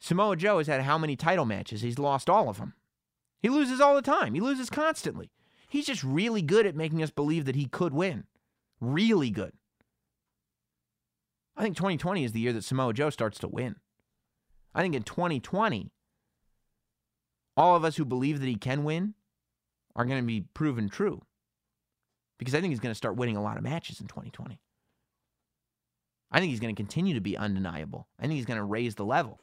[0.00, 1.82] Samoa Joe has had how many title matches?
[1.82, 2.74] He's lost all of them.
[3.40, 5.30] He loses all the time, he loses constantly.
[5.68, 8.24] He's just really good at making us believe that he could win.
[8.80, 9.52] Really good.
[11.56, 13.76] I think 2020 is the year that Samoa Joe starts to win.
[14.74, 15.90] I think in 2020,
[17.56, 19.14] all of us who believe that he can win
[19.94, 21.22] are going to be proven true.
[22.38, 24.60] Because I think he's going to start winning a lot of matches in 2020.
[26.32, 28.08] I think he's going to continue to be undeniable.
[28.18, 29.38] I think he's going to raise the level.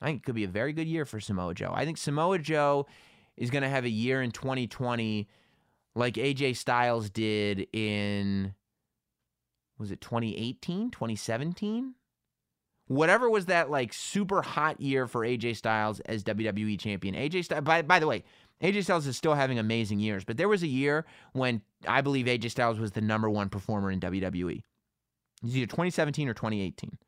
[0.00, 1.72] I think it could be a very good year for Samoa Joe.
[1.74, 2.86] I think Samoa Joe
[3.36, 5.28] is going to have a year in 2020
[5.94, 8.54] like AJ Styles did in
[9.78, 11.94] was it 2018, 2017?
[12.86, 17.14] Whatever was that like super hot year for AJ Styles as WWE champion.
[17.14, 18.24] AJ Styles, by, by the way,
[18.62, 22.26] AJ Styles is still having amazing years, but there was a year when I believe
[22.26, 24.62] AJ Styles was the number one performer in WWE.
[25.42, 26.98] It was either 2017 or 2018.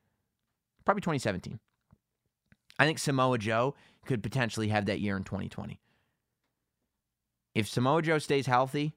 [0.85, 1.59] Probably 2017.
[2.79, 3.75] I think Samoa Joe
[4.07, 5.81] could potentially have that year in 2020.
[7.55, 8.95] If Samoa Joe stays healthy,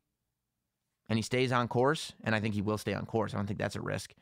[1.09, 3.33] and he stays on course, and I think he will stay on course.
[3.33, 4.13] I don't think that's a risk.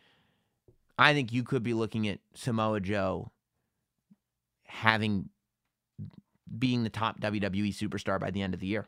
[0.97, 3.31] I think you could be looking at Samoa Joe
[4.65, 5.29] having
[6.57, 8.87] being the top WWE superstar by the end of the year.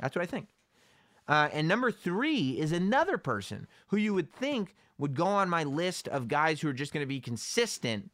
[0.00, 0.48] That's what I think.
[1.26, 5.64] Uh, and number three is another person who you would think would go on my
[5.64, 8.10] list of guys who are just going to be consistent.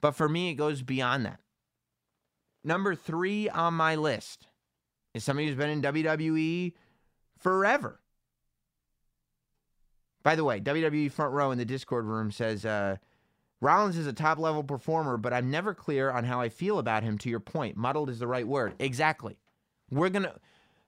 [0.00, 1.40] But for me, it goes beyond that.
[2.64, 4.46] Number three on my list
[5.14, 6.72] is somebody who's been in WWE
[7.38, 8.00] forever.
[10.22, 12.96] By the way, WWE Front Row in the Discord room says uh,
[13.60, 17.02] Rollins is a top level performer, but I'm never clear on how I feel about
[17.02, 17.18] him.
[17.18, 18.74] To your point, muddled is the right word.
[18.78, 19.38] Exactly.
[19.90, 20.34] We're gonna.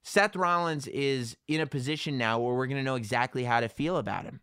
[0.02, 3.96] Seth Rollins is in a position now where we're gonna know exactly how to feel
[3.96, 4.40] about him.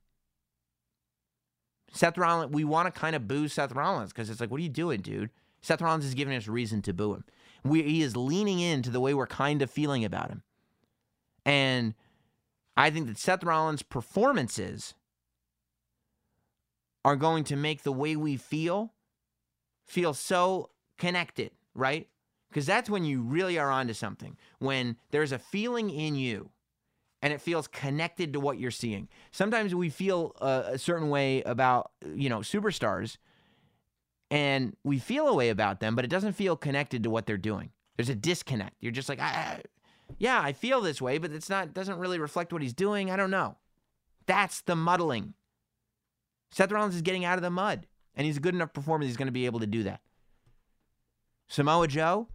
[1.91, 4.63] Seth Rollins, we want to kind of boo Seth Rollins because it's like, what are
[4.63, 5.29] you doing, dude?
[5.61, 7.23] Seth Rollins is giving us reason to boo him.
[7.63, 10.43] We, he is leaning into the way we're kind of feeling about him.
[11.45, 11.93] And
[12.75, 14.93] I think that Seth Rollins' performances
[17.03, 18.93] are going to make the way we feel
[19.85, 22.07] feel so connected, right?
[22.49, 24.37] Because that's when you really are onto something.
[24.59, 26.49] When there's a feeling in you
[27.21, 29.09] and it feels connected to what you're seeing.
[29.31, 33.17] Sometimes we feel a, a certain way about, you know, superstars
[34.29, 37.37] and we feel a way about them, but it doesn't feel connected to what they're
[37.37, 37.71] doing.
[37.95, 38.75] There's a disconnect.
[38.79, 39.57] You're just like, ah,
[40.17, 43.09] yeah, I feel this way, but it's not doesn't really reflect what he's doing.
[43.09, 43.57] I don't know.
[44.25, 45.33] That's the muddling.
[46.51, 49.05] Seth Rollins is getting out of the mud, and he's a good enough performer.
[49.05, 50.01] He's going to be able to do that.
[51.47, 52.27] Samoa Joe.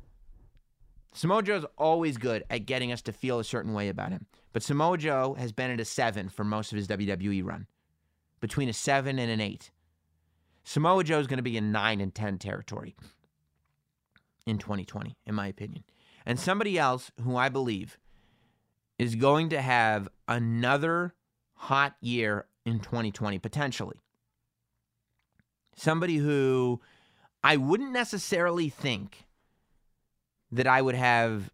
[1.14, 4.26] Samoa Joe's always good at getting us to feel a certain way about him.
[4.52, 7.66] But Samoa Joe has been at a seven for most of his WWE run,
[8.40, 9.70] between a seven and an eight.
[10.64, 12.94] Samoa Joe is going to be in nine and 10 territory
[14.46, 15.84] in 2020, in my opinion.
[16.24, 17.98] And somebody else who I believe
[18.98, 21.14] is going to have another
[21.54, 23.96] hot year in 2020, potentially.
[25.76, 26.80] Somebody who
[27.42, 29.24] I wouldn't necessarily think
[30.52, 31.50] that I would have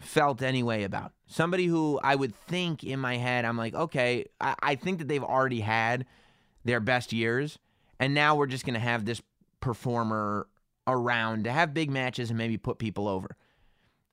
[0.00, 1.12] felt anyway about.
[1.26, 5.08] Somebody who I would think in my head, I'm like, okay, I, I think that
[5.08, 6.06] they've already had
[6.64, 7.58] their best years,
[8.00, 9.20] and now we're just going to have this
[9.60, 10.46] performer
[10.86, 13.36] around to have big matches and maybe put people over.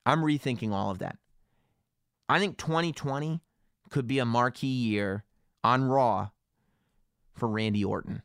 [0.06, 1.18] I'm rethinking all of that.
[2.28, 3.42] I think 2020
[3.90, 5.24] could be a marquee year
[5.64, 6.30] on Raw
[7.34, 8.24] for Randy Orton.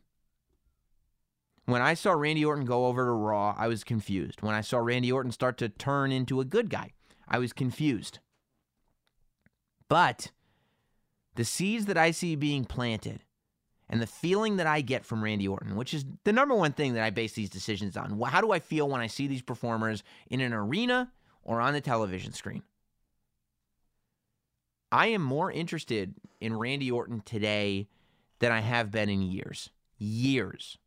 [1.65, 4.41] When I saw Randy Orton go over to Raw, I was confused.
[4.41, 6.91] When I saw Randy Orton start to turn into a good guy,
[7.27, 8.19] I was confused.
[9.87, 10.31] But
[11.35, 13.23] the seeds that I see being planted
[13.89, 16.93] and the feeling that I get from Randy Orton, which is the number one thing
[16.93, 18.19] that I base these decisions on.
[18.21, 21.11] How do I feel when I see these performers in an arena
[21.43, 22.63] or on the television screen?
[24.91, 27.87] I am more interested in Randy Orton today
[28.39, 29.69] than I have been in years.
[29.97, 30.77] Years.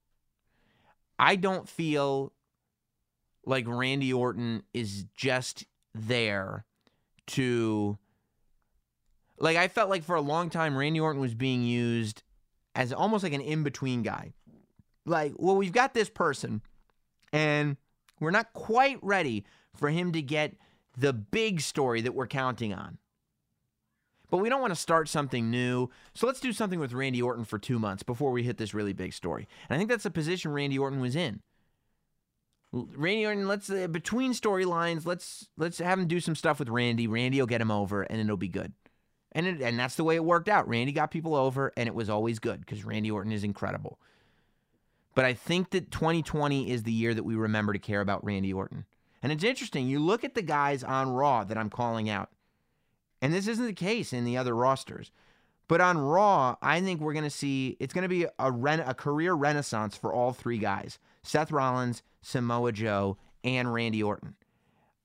[1.19, 2.33] I don't feel
[3.47, 6.65] like Randy Orton is just there
[7.27, 7.99] to
[9.39, 12.23] like I felt like for a long time Randy Orton was being used
[12.75, 14.33] as almost like an in-between guy.
[15.07, 16.63] Like, well, we've got this person
[17.33, 17.77] and
[18.21, 19.45] we're not quite ready
[19.77, 20.55] for him to get
[20.97, 22.99] the big story that we're counting on.
[24.31, 25.91] But we don't want to start something new.
[26.15, 28.93] So let's do something with Randy Orton for 2 months before we hit this really
[28.93, 29.47] big story.
[29.69, 31.41] And I think that's the position Randy Orton was in.
[32.73, 37.07] Randy Orton, let's uh, between storylines, let's let's have him do some stuff with Randy.
[37.07, 38.73] Randy will get him over, and it'll be good.
[39.31, 40.69] And it, and that's the way it worked out.
[40.69, 44.01] Randy got people over, and it was always good because Randy Orton is incredible.
[45.15, 48.53] But I think that 2020 is the year that we remember to care about Randy
[48.53, 48.85] Orton.
[49.23, 49.87] And it's interesting.
[49.87, 52.31] You look at the guys on Raw that I'm calling out,
[53.25, 55.11] and this isn't the case in the other rosters.
[55.67, 58.93] But on Raw, I think we're going to see it's going to be a, a
[58.93, 64.35] career renaissance for all three guys Seth Rollins, Samoa Joe, and Randy Orton.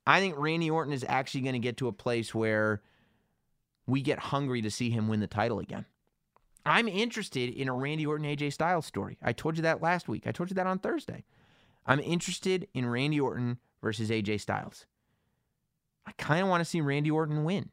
[0.06, 2.82] I think Randy Orton is actually going to get to a place where
[3.88, 5.86] we get hungry to see him win the title again.
[6.66, 9.18] I'm interested in a Randy Orton AJ Styles story.
[9.24, 10.28] I told you that last week.
[10.28, 11.24] I told you that on Thursday.
[11.86, 14.88] I'm interested in Randy Orton versus AJ Styles.
[16.06, 17.70] I kind of want to see Randy Orton win.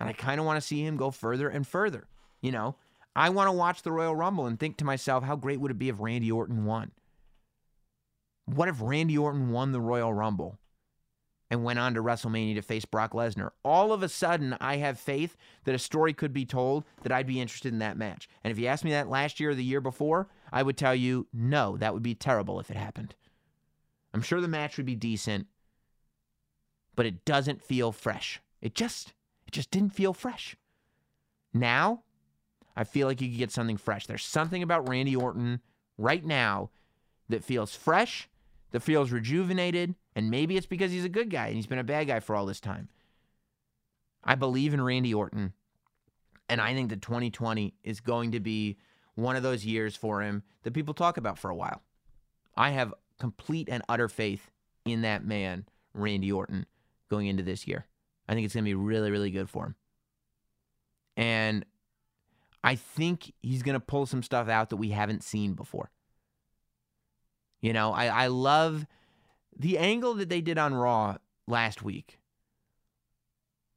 [0.00, 2.08] And I kind of want to see him go further and further.
[2.40, 2.76] You know,
[3.14, 5.78] I want to watch the Royal Rumble and think to myself, how great would it
[5.78, 6.92] be if Randy Orton won?
[8.46, 10.58] What if Randy Orton won the Royal Rumble
[11.50, 13.50] and went on to WrestleMania to face Brock Lesnar?
[13.62, 17.26] All of a sudden, I have faith that a story could be told that I'd
[17.26, 18.26] be interested in that match.
[18.42, 20.94] And if you asked me that last year or the year before, I would tell
[20.94, 23.14] you, no, that would be terrible if it happened.
[24.14, 25.46] I'm sure the match would be decent,
[26.96, 28.40] but it doesn't feel fresh.
[28.60, 29.12] It just
[29.50, 30.54] it just didn't feel fresh.
[31.52, 32.04] Now,
[32.76, 34.06] I feel like you could get something fresh.
[34.06, 35.60] There's something about Randy Orton
[35.98, 36.70] right now
[37.28, 38.28] that feels fresh
[38.70, 41.84] that feels rejuvenated, and maybe it's because he's a good guy and he's been a
[41.84, 42.90] bad guy for all this time.
[44.22, 45.52] I believe in Randy Orton,
[46.48, 48.76] and I think that 2020 is going to be
[49.16, 51.82] one of those years for him that people talk about for a while.
[52.56, 54.52] I have complete and utter faith
[54.84, 56.66] in that man, Randy Orton,
[57.08, 57.86] going into this year.
[58.30, 59.74] I think it's going to be really, really good for him.
[61.16, 61.66] And
[62.62, 65.90] I think he's going to pull some stuff out that we haven't seen before.
[67.60, 68.86] You know, I, I love
[69.58, 71.16] the angle that they did on Raw
[71.48, 72.20] last week.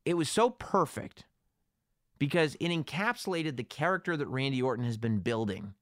[0.06, 1.26] It was so perfect
[2.20, 5.74] because it encapsulated the character that Randy Orton has been building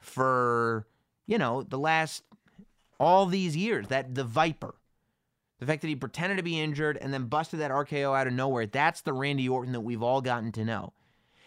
[0.00, 0.86] for,
[1.26, 2.22] you know, the last
[2.98, 3.88] all these years.
[3.88, 4.74] That the Viper.
[5.58, 8.32] The fact that he pretended to be injured and then busted that RKO out of
[8.32, 8.66] nowhere.
[8.66, 10.92] That's the Randy Orton that we've all gotten to know.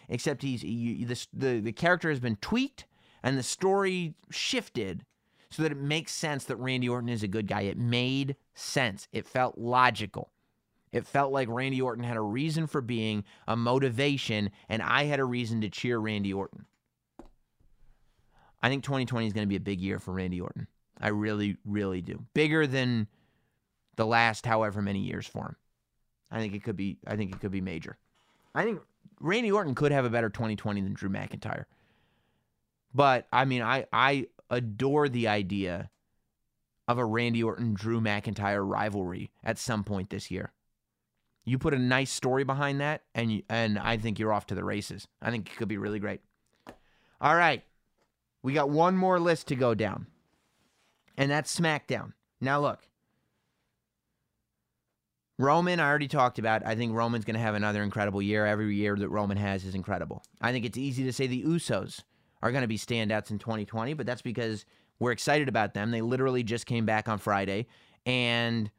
[0.08, 2.86] Except he's he, the, the the character has been tweaked
[3.22, 5.04] and the story shifted
[5.50, 7.62] so that it makes sense that Randy Orton is a good guy.
[7.62, 9.08] It made sense.
[9.12, 10.32] It felt logical.
[10.92, 15.20] It felt like Randy Orton had a reason for being, a motivation, and I had
[15.20, 16.66] a reason to cheer Randy Orton.
[18.62, 20.66] I think 2020 is going to be a big year for Randy Orton.
[21.00, 22.24] I really, really do.
[22.34, 23.06] Bigger than
[24.00, 25.56] the last however many years for him.
[26.30, 26.96] I think it could be.
[27.06, 27.98] I think it could be major.
[28.54, 28.80] I think
[29.20, 31.66] Randy Orton could have a better 2020 than Drew McIntyre.
[32.94, 35.90] But I mean, I I adore the idea
[36.88, 40.54] of a Randy Orton Drew McIntyre rivalry at some point this year.
[41.44, 44.54] You put a nice story behind that, and you, and I think you're off to
[44.54, 45.08] the races.
[45.20, 46.22] I think it could be really great.
[47.20, 47.62] All right,
[48.42, 50.06] we got one more list to go down,
[51.18, 52.14] and that's SmackDown.
[52.40, 52.80] Now look,
[55.40, 56.66] Roman, I already talked about.
[56.66, 58.44] I think Roman's going to have another incredible year.
[58.44, 60.22] Every year that Roman has is incredible.
[60.38, 62.02] I think it's easy to say the Usos
[62.42, 64.66] are going to be standouts in 2020, but that's because
[64.98, 65.92] we're excited about them.
[65.92, 67.68] They literally just came back on Friday,
[68.04, 68.70] and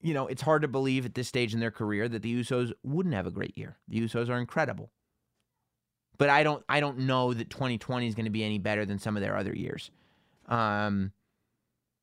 [0.00, 2.72] you know it's hard to believe at this stage in their career that the Usos
[2.84, 3.76] wouldn't have a great year.
[3.88, 4.92] The Usos are incredible,
[6.16, 9.00] but I don't I don't know that 2020 is going to be any better than
[9.00, 9.90] some of their other years.
[10.46, 11.10] Um,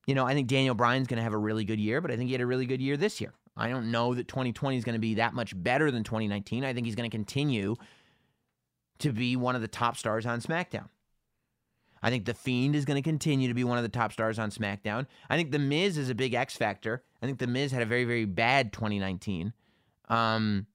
[0.05, 2.17] you know, I think Daniel Bryan's going to have a really good year, but I
[2.17, 3.33] think he had a really good year this year.
[3.57, 6.63] I don't know that 2020 is going to be that much better than 2019.
[6.63, 7.75] I think he's going to continue
[8.99, 10.89] to be one of the top stars on SmackDown.
[12.01, 14.39] I think The Fiend is going to continue to be one of the top stars
[14.39, 15.05] on SmackDown.
[15.29, 17.03] I think The Miz is a big X factor.
[17.21, 19.53] I think The Miz had a very, very bad 2019.
[20.07, 20.67] Um,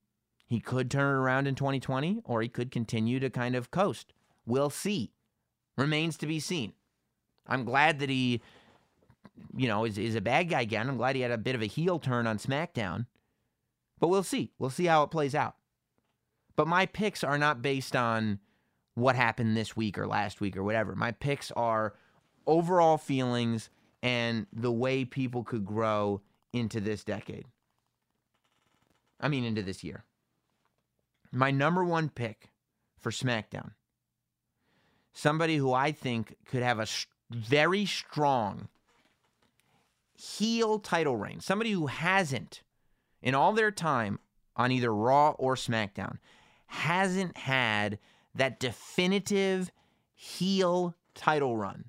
[0.47, 4.13] he could turn it around in 2020, or he could continue to kind of coast.
[4.47, 5.13] We'll see.
[5.77, 6.75] Remains to be seen.
[7.47, 8.43] I'm glad that he
[9.57, 10.89] you know, is, is a bad guy again.
[10.89, 13.07] I'm glad he had a bit of a heel turn on SmackDown.
[14.01, 14.53] But we'll see.
[14.59, 15.57] We'll see how it plays out.
[16.57, 18.39] But my picks are not based on
[18.95, 20.95] what happened this week or last week or whatever.
[20.95, 21.95] My picks are
[22.47, 23.71] overall feelings
[24.03, 26.21] and the way people could grow
[26.53, 27.47] into this decade.
[29.21, 30.05] I mean, into this year.
[31.33, 32.51] My number one pick
[33.01, 33.73] for SmackDown,
[35.13, 36.87] somebody who I think could have a
[37.31, 38.69] very strong
[40.15, 42.63] heel title reign, somebody who hasn't,
[43.23, 44.19] in all their time
[44.57, 46.19] on either Raw or SmackDown,
[46.67, 47.99] hasn't had
[48.35, 49.71] that definitive
[50.15, 51.87] heel title run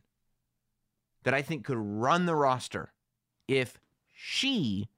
[1.23, 2.93] that I think could run the roster
[3.47, 3.79] if
[4.13, 4.89] she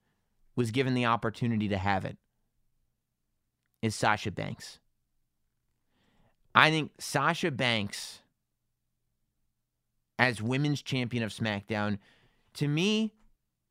[0.55, 2.17] was given the opportunity to have it
[3.81, 4.79] is Sasha Banks.
[6.55, 8.21] I think Sasha Banks
[10.19, 11.99] as women's champion of SmackDown
[12.55, 13.13] to me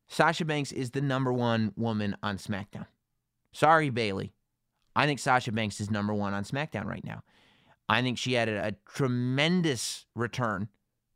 [0.07, 2.87] Sasha Banks is the number one woman on SmackDown.
[3.51, 4.33] Sorry, Bayley.
[4.95, 7.23] I think Sasha Banks is number one on SmackDown right now.
[7.89, 10.69] I think she had a, a tremendous return,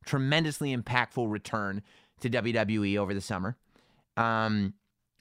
[0.06, 1.82] tremendously impactful return
[2.22, 3.58] to WWE over the summer.
[4.18, 4.74] Um,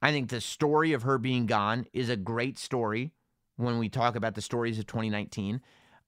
[0.03, 3.13] I think the story of her being gone is a great story
[3.57, 5.61] when we talk about the stories of 2019.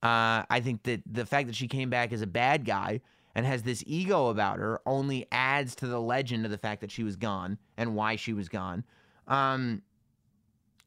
[0.03, 3.01] Uh, I think that the fact that she came back as a bad guy
[3.35, 6.91] and has this ego about her only adds to the legend of the fact that
[6.91, 8.85] she was gone and why she was gone.
[9.27, 9.83] Um,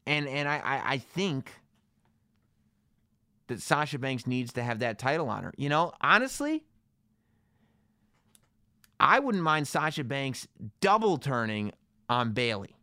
[0.06, 1.50] and and I, I, I think
[3.48, 5.52] that Sasha Banks needs to have that title on her.
[5.56, 6.64] You know, honestly,
[8.98, 10.46] I wouldn't mind Sasha Banks
[10.80, 11.72] double turning
[12.08, 12.76] on Bayley.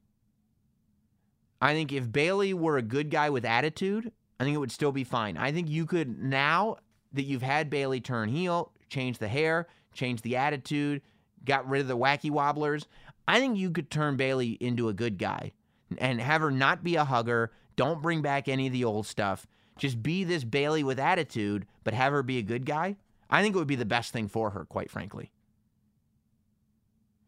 [1.62, 4.92] I think if Bayley were a good guy with attitude, I think it would still
[4.92, 5.38] be fine.
[5.38, 6.78] I think you could now
[7.14, 11.02] that you've had Bayley turn heel, change the hair, change the attitude,
[11.44, 12.86] got rid of the wacky wobblers.
[13.28, 15.52] I think you could turn Bayley into a good guy
[15.98, 17.52] and have her not be a hugger.
[17.76, 19.48] Don't bring back any of the old stuff.
[19.78, 22.96] Just be this Bayley with attitude, but have her be a good guy.
[23.30, 25.32] I think it would be the best thing for her, quite frankly.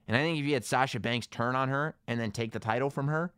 [0.08, 2.60] And I think if you had Sasha Banks turn on her and then take the
[2.60, 3.34] title from her,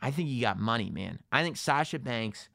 [0.00, 1.20] I think you got money, man.
[1.30, 2.48] I think Sasha Banks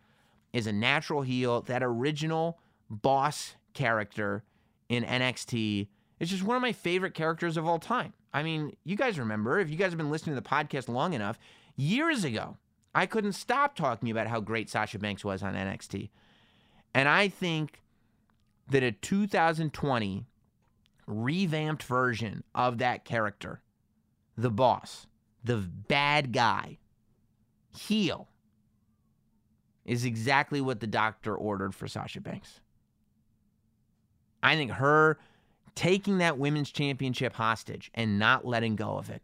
[0.51, 1.61] is a natural heel.
[1.61, 2.59] That original
[2.89, 4.43] boss character
[4.89, 5.87] in NXT
[6.19, 8.13] is just one of my favorite characters of all time.
[8.33, 11.13] I mean, you guys remember, if you guys have been listening to the podcast long
[11.13, 11.37] enough,
[11.75, 12.57] years ago,
[12.95, 16.09] I couldn't stop talking about how great Sasha Banks was on NXT.
[16.95, 17.83] And I think
[18.69, 20.25] that a 2020
[21.05, 23.61] revamped version of that character,
[24.35, 25.05] the boss,
[25.43, 26.79] the bad guy,
[27.77, 28.27] heel,
[29.85, 32.61] is exactly what the doctor ordered for Sasha Banks.
[34.47, 35.17] I think her
[35.75, 39.21] taking that women's championship hostage and not letting go of it,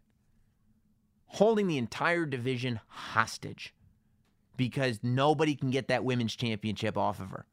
[1.26, 3.72] holding the entire division hostage
[4.58, 7.46] because nobody can get that women's championship off of her.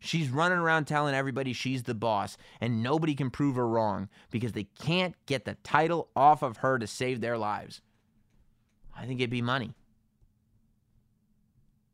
[0.00, 4.52] She's running around telling everybody she's the boss, and nobody can prove her wrong because
[4.52, 7.80] they can't get the title off of her to save their lives.
[8.94, 9.74] I think it'd be money.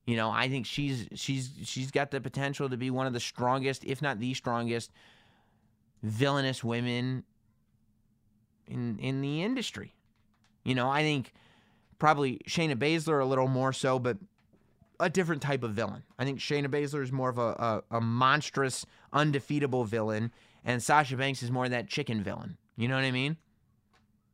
[0.09, 3.21] You know, I think she's she's she's got the potential to be one of the
[3.21, 4.91] strongest, if not the strongest,
[6.03, 7.25] villainous women
[8.67, 9.93] in in the industry.
[10.65, 11.35] You know, I think
[11.99, 14.17] Probably Shayna Baszler a little more so, but
[14.99, 16.05] a different type of villain.
[16.19, 20.33] I think Shayna Baszler is more of a, a, a monstrous, undefeatable villain,
[20.65, 22.57] and Sasha Banks is more that chicken villain.
[22.79, 23.37] You know what I mean?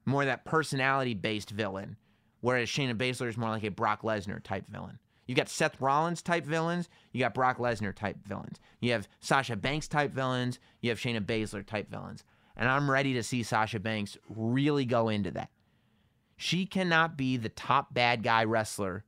[0.07, 1.97] More that personality based villain,
[2.43, 5.01] whereas Shayna Baszler is more like a Brock Lesnar type villain.
[5.27, 8.61] You got Seth Rollins type villains, you got Brock Lesnar type villains.
[8.81, 12.25] You have Sasha Banks type villains, you have Shayna Baszler type villains.
[12.57, 15.51] And I'm ready to see Sasha Banks really go into that.
[16.37, 19.05] She cannot be the top bad guy wrestler,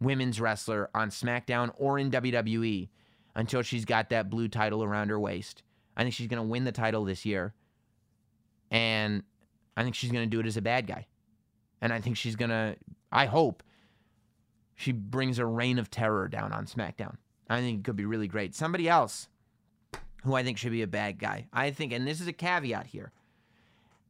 [0.00, 2.88] women's wrestler on SmackDown or in WWE
[3.34, 5.62] until she's got that blue title around her waist.
[5.96, 7.54] I think she's going to win the title this year.
[8.70, 9.22] And
[9.76, 11.06] I think she's going to do it as a bad guy.
[11.80, 12.76] And I think she's going to,
[13.12, 13.62] I hope,
[14.76, 17.16] she brings a reign of terror down on SmackDown.
[17.48, 18.54] I think it could be really great.
[18.54, 19.28] Somebody else
[20.24, 21.46] who I think should be a bad guy.
[21.52, 23.12] I think, and this is a caveat here.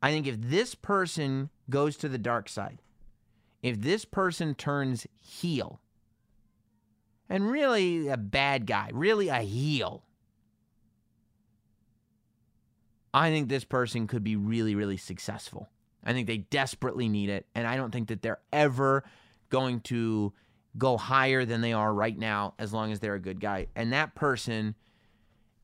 [0.01, 2.81] I think if this person goes to the dark side,
[3.63, 5.81] if this person turns heel,
[7.29, 10.05] and really a bad guy, really a heel,
[13.13, 15.69] I think this person could be really, really successful.
[16.05, 19.05] I think they desperately need it, and I don't think that they're ever
[19.49, 20.33] going to
[20.77, 23.67] go higher than they are right now as long as they're a good guy.
[23.77, 24.75] And that person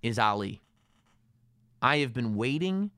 [0.02, 0.61] is Ali.
[1.82, 2.90] I have been waiting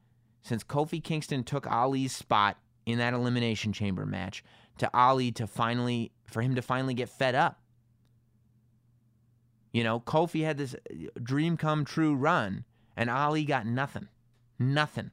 [0.42, 4.42] since Kofi Kingston took Ali's spot in that elimination chamber match
[4.78, 7.60] to Ali to finally for him to finally get fed up.
[9.72, 10.74] You know, Kofi had this
[11.22, 12.64] dream come true run
[12.96, 14.08] and Ali got nothing.
[14.58, 15.10] Nothing.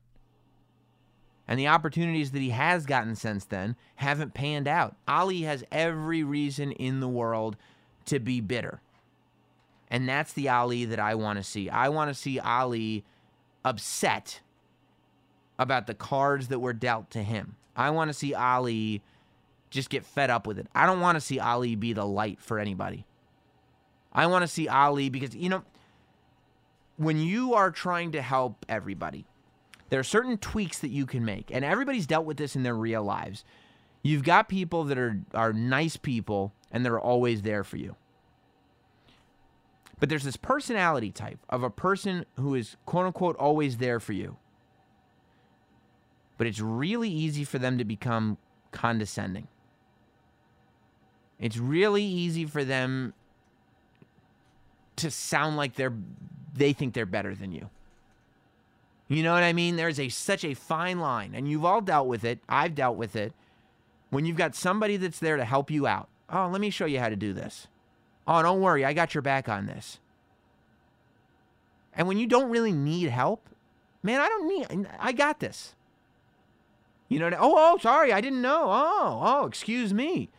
[1.50, 4.96] And the opportunities that he has gotten since then haven't panned out.
[5.08, 7.58] Ali has every reason in the world
[8.06, 8.82] to be bitter.
[9.90, 11.68] And that's the Ali that I want to see.
[11.68, 13.04] I want to see Ali
[13.66, 14.42] upset
[15.58, 17.56] about the cards that were dealt to him.
[17.76, 19.02] I want to see Ali
[19.72, 20.68] just get fed up with it.
[20.76, 23.08] I don't want to see Ali be the light for anybody.
[24.14, 25.64] I want to see Ali because, you know,
[26.98, 29.26] when you are trying to help everybody,
[29.90, 32.76] there are certain tweaks that you can make, and everybody's dealt with this in their
[32.76, 33.44] real lives.
[34.02, 37.96] You've got people that are are nice people and they're always there for you.
[40.00, 44.14] But there's this personality type of a person who is quote unquote always there for
[44.14, 44.38] you.
[46.38, 48.38] But it's really easy for them to become
[48.72, 49.48] condescending.
[51.38, 53.14] It's really easy for them
[54.98, 55.94] to sound like they're
[56.54, 57.70] they think they're better than you.
[59.10, 59.76] You know what I mean?
[59.76, 62.40] There's a such a fine line, and you've all dealt with it.
[62.48, 63.34] I've dealt with it.
[64.12, 66.08] When you've got somebody that's there to help you out.
[66.32, 67.68] Oh, let me show you how to do this.
[68.28, 70.00] Oh, don't worry, I got your back on this.
[71.94, 73.50] And when you don't really need help,
[74.04, 75.74] man, I don't need I got this.
[77.08, 78.66] You know, oh, oh, sorry, I didn't know.
[78.66, 80.30] Oh, oh, excuse me.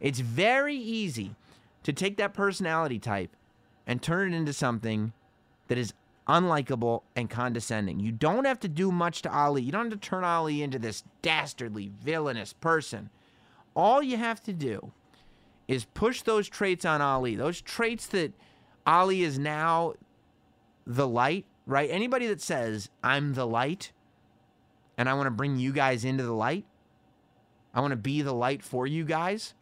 [0.00, 1.34] It's very easy
[1.82, 3.34] to take that personality type
[3.86, 5.14] and turn it into something
[5.68, 5.94] that is
[6.28, 8.00] unlikable and condescending.
[8.00, 9.62] You don't have to do much to Ali.
[9.62, 13.10] You don't have to turn Ali into this dastardly, villainous person.
[13.76, 14.92] All you have to do
[15.68, 17.34] is push those traits on Ali.
[17.34, 18.32] Those traits that
[18.86, 19.94] Ali is now
[20.86, 21.90] the light, right?
[21.90, 23.92] Anybody that says, I'm the light
[24.96, 26.64] and I want to bring you guys into the light,
[27.74, 29.54] I want to be the light for you guys,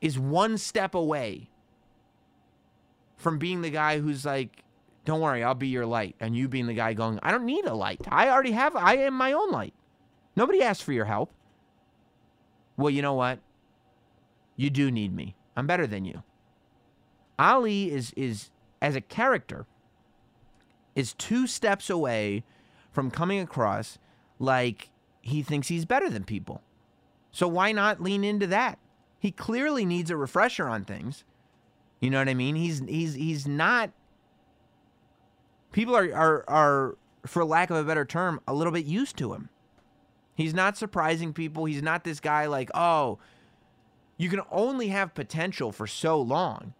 [0.00, 1.50] is one step away
[3.16, 4.64] from being the guy who's like,
[5.10, 6.14] don't worry, I'll be your light.
[6.20, 8.00] And you being the guy going, I don't need a light.
[8.08, 9.74] I already have, I am my own light.
[10.36, 11.32] Nobody asked for your help.
[12.76, 13.40] Well, you know what?
[14.54, 15.34] You do need me.
[15.56, 16.22] I'm better than you.
[17.40, 18.50] Ali is, is
[18.80, 19.66] as a character,
[20.94, 22.44] is two steps away
[22.92, 23.98] from coming across
[24.38, 26.62] like he thinks he's better than people.
[27.32, 28.78] So why not lean into that?
[29.18, 31.24] He clearly needs a refresher on things.
[31.98, 32.54] You know what I mean?
[32.54, 33.90] He's he's he's not
[35.72, 39.34] people are, are, are, for lack of a better term, a little bit used to
[39.34, 39.48] him.
[40.34, 41.66] He's not surprising people.
[41.66, 43.18] He's not this guy like, oh,
[44.16, 46.74] you can only have potential for so long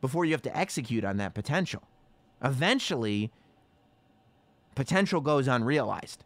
[0.00, 1.82] before you have to execute on that potential.
[2.42, 3.30] Eventually,
[4.74, 6.24] potential goes unrealized.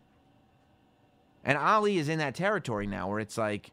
[1.44, 3.70] And Ali is in that territory now where it's like,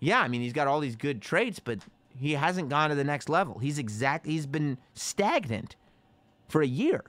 [0.00, 1.80] yeah, I mean, he's got all these good traits, but
[2.16, 3.58] he hasn't gone to the next level.
[3.58, 5.76] He's exact he's been stagnant
[6.48, 7.04] for a year.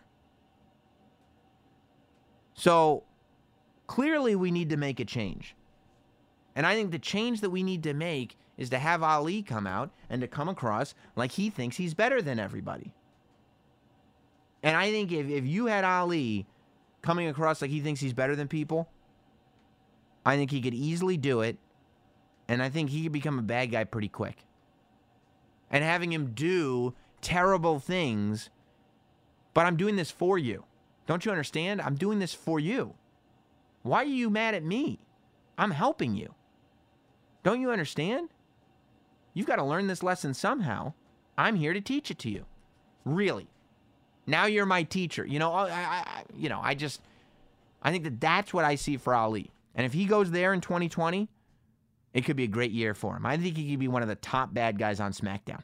[2.59, 3.05] So
[3.87, 5.55] clearly, we need to make a change.
[6.55, 9.67] And I think the change that we need to make is to have Ali come
[9.67, 12.93] out and to come across like he thinks he's better than everybody.
[14.63, 16.47] And I think if, if you had Ali
[17.01, 18.89] coming across like he thinks he's better than people,
[20.25, 21.57] I think he could easily do it
[22.49, 24.45] And I think he could become a bad guy pretty quick.
[25.71, 28.49] And having him do terrible things,
[29.53, 30.65] but I'm doing this for you.
[31.09, 31.81] Don't you understand?
[31.81, 32.93] I'm doing this for you.
[33.81, 34.99] Why are you mad at me?
[35.57, 36.35] I'm helping you.
[37.41, 38.29] Don't you understand?
[39.33, 40.93] You've got to learn this lesson somehow.
[41.35, 42.45] I'm here to teach it to you.
[43.05, 43.47] Really.
[44.27, 45.25] Now you're my teacher.
[45.25, 47.01] You know, I, I, you know, I just,
[47.81, 49.49] I think that that's what I see for Ali.
[49.73, 51.27] And if he goes there in 2020,
[52.13, 53.25] it could be a great year for him.
[53.25, 55.63] I think he could be one of the top bad guys on SmackDown.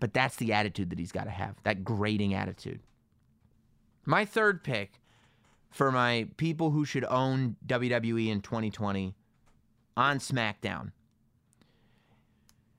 [0.00, 2.80] But that's the attitude that he's got to have, that grading attitude.
[4.08, 5.02] My third pick
[5.68, 9.14] for my people who should own WWE in 2020
[9.98, 10.92] on SmackDown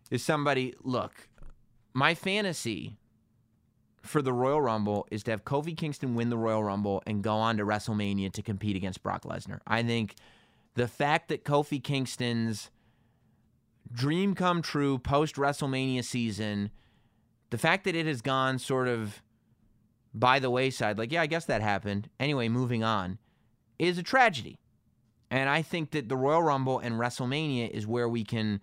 [0.10, 1.30] is somebody, look,
[1.94, 2.98] my fantasy
[4.02, 7.36] for the Royal Rumble is to have Kofi Kingston win the Royal Rumble and go
[7.36, 9.60] on to WrestleMania to compete against Brock Lesnar.
[9.68, 10.16] I think
[10.74, 12.72] the fact that Kofi Kingston's
[13.94, 16.72] dream come true post WrestleMania season,
[17.52, 19.22] the fact that it has gone sort of
[20.14, 22.10] by the wayside, like, yeah, I guess that happened.
[22.20, 23.20] Anyway, moving on,
[23.78, 24.60] is a tragedy.
[25.32, 28.62] And I think that the Royal Rumble and WrestleMania is where we can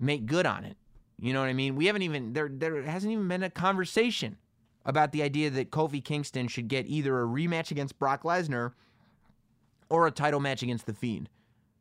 [0.00, 0.76] make good on it.
[1.18, 1.76] You know what I mean?
[1.76, 4.36] We haven't even there there hasn't even been a conversation
[4.84, 8.72] about the idea that Kofi Kingston should get either a rematch against Brock Lesnar
[9.88, 11.28] or a title match against The Fiend.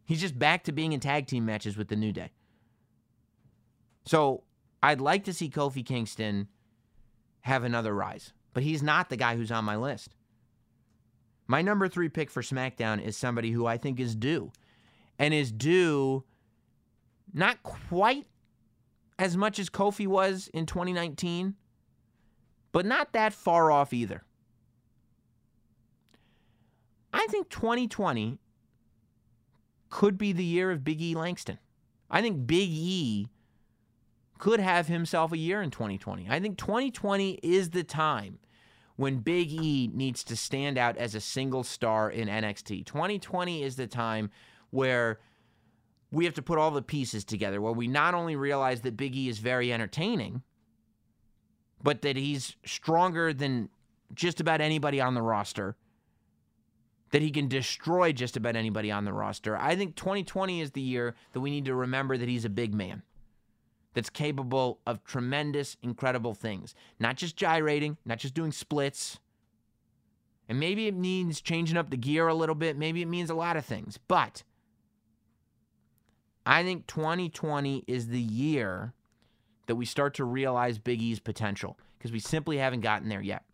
[0.05, 2.31] He's just back to being in tag team matches with the New Day.
[4.05, 4.43] So
[4.81, 6.47] I'd like to see Kofi Kingston
[7.45, 10.15] have another rise, but he's not the guy who's on my list.
[11.45, 14.51] My number three pick for SmackDown is somebody who I think is due,
[15.19, 16.23] and is due
[17.31, 18.25] not quite
[19.19, 21.53] as much as Kofi was in 2019,
[22.71, 24.23] but not that far off either.
[27.13, 28.39] I think 2020
[29.91, 31.59] could be the year of Big E Langston.
[32.09, 33.27] I think Big E
[34.37, 36.27] could have himself a year in 2020.
[36.29, 38.39] I think 2020 is the time
[38.95, 42.85] when Big E needs to stand out as a single star in NXT.
[42.85, 44.29] 2020 is the time
[44.69, 45.19] where
[46.11, 49.15] we have to put all the pieces together, where we not only realize that Big
[49.15, 50.43] E is very entertaining,
[51.81, 53.69] but that he's stronger than
[54.13, 55.75] just about anybody on the roster,
[57.11, 59.57] that he can destroy just about anybody on the roster.
[59.57, 62.73] I think 2020 is the year that we need to remember that he's a big
[62.73, 63.03] man
[63.95, 66.75] that's capable of tremendous, incredible things.
[66.99, 69.19] Not just gyrating, not just doing splits.
[70.47, 72.77] And maybe it means changing up the gear a little bit.
[72.77, 73.97] Maybe it means a lot of things.
[74.07, 74.43] But
[76.45, 78.93] I think 2020 is the year
[79.65, 83.45] that we start to realize Big E's potential because we simply haven't gotten there yet.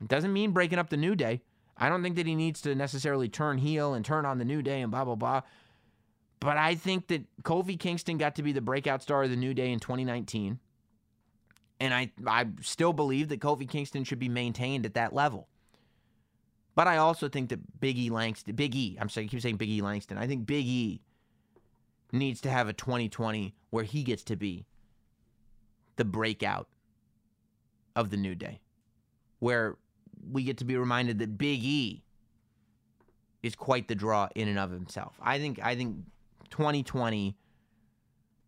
[0.00, 1.42] It doesn't mean breaking up the New Day.
[1.76, 4.62] I don't think that he needs to necessarily turn heel and turn on the New
[4.62, 5.42] Day and blah, blah, blah.
[6.40, 9.54] But I think that Kofi Kingston got to be the breakout star of the New
[9.54, 10.58] Day in 2019.
[11.80, 15.48] And I, I still believe that Kofi Kingston should be maintained at that level.
[16.74, 19.56] But I also think that Big E Langston, Big E, I'm sorry, I keep saying
[19.56, 20.16] Big E Langston.
[20.16, 21.00] I think Big E
[22.12, 24.64] needs to have a 2020 where he gets to be
[25.96, 26.68] the breakout
[27.96, 28.60] of the New Day,
[29.40, 29.76] where
[30.30, 32.04] we get to be reminded that Big E
[33.42, 35.18] is quite the draw in and of himself.
[35.20, 35.96] I think I think
[36.50, 37.36] 2020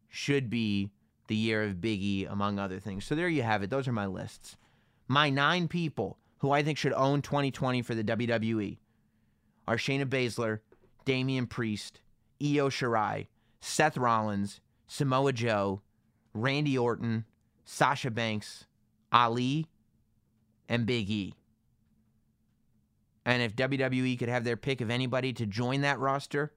[0.08, 0.90] should be
[1.28, 3.04] the year of Big E, among other things.
[3.04, 3.70] So there you have it.
[3.70, 4.56] Those are my lists.
[5.06, 8.78] My nine people who I think should own 2020 for the WWE
[9.68, 10.60] are Shayna Baszler,
[11.04, 12.00] Damian Priest,
[12.42, 13.28] Io Shirai,
[13.60, 15.82] Seth Rollins, Samoa Joe,
[16.34, 17.24] Randy Orton,
[17.64, 18.66] Sasha Banks,
[19.12, 19.66] Ali,
[20.68, 21.34] and Big E.
[23.24, 26.52] And if WWE could have their pick of anybody to join that roster,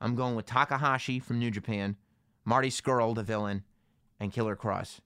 [0.00, 1.96] I'm going with Takahashi from New Japan,
[2.44, 3.64] Marty Scurll, the villain,
[4.18, 5.00] and Killer Kross.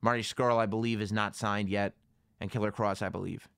[0.00, 1.94] Marty Scurll, I believe, is not signed yet,
[2.40, 3.48] and Killer Kross, I believe,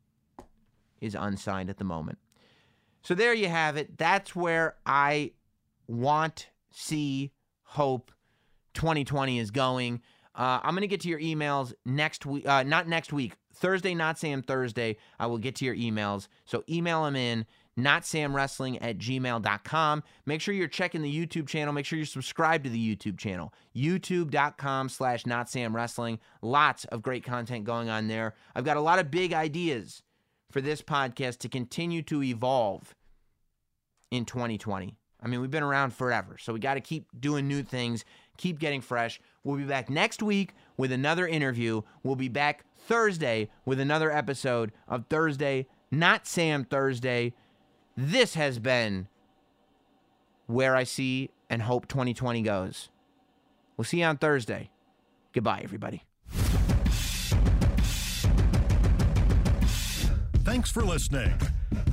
[1.00, 2.18] is unsigned at the moment.
[3.02, 3.98] So there you have it.
[3.98, 5.32] That's where I
[5.86, 7.32] want, see,
[7.62, 8.10] hope
[8.74, 10.00] 2020 is going.
[10.34, 13.94] Uh, I'm going to get to your emails next week, uh, not next week, Thursday,
[13.94, 14.96] not Sam Thursday.
[15.18, 16.28] I will get to your emails.
[16.44, 17.46] So email them in
[17.78, 20.02] notsamwrestling at gmail.com.
[20.26, 21.72] Make sure you're checking the YouTube channel.
[21.72, 26.18] Make sure you're subscribed to the YouTube channel, youtube.com slash notsamwrestling.
[26.42, 28.34] Lots of great content going on there.
[28.54, 30.02] I've got a lot of big ideas
[30.50, 32.94] for this podcast to continue to evolve
[34.10, 34.96] in 2020.
[35.22, 38.04] I mean, we've been around forever, so we got to keep doing new things,
[38.36, 39.20] keep getting fresh.
[39.44, 41.82] We'll be back next week with another interview.
[42.02, 47.34] We'll be back Thursday with another episode of Thursday, Not Sam Thursday.
[48.02, 49.08] This has been
[50.46, 52.88] Where I See and hope 2020 goes.
[53.76, 54.70] We'll see you on Thursday.
[55.34, 56.04] Goodbye, everybody.
[60.46, 61.34] Thanks for listening.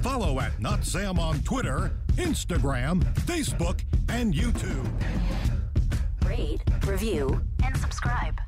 [0.01, 4.89] Follow at Not Sam on Twitter, Instagram, Facebook, and YouTube.
[6.25, 8.39] Rate, review, and subscribe.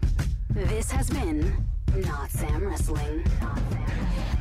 [0.49, 3.21] This has been Not Sam Wrestling.
[3.41, 4.38] Not Sam Wrestling.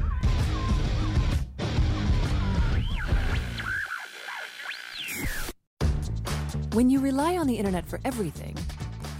[6.78, 8.56] When you rely on the internet for everything,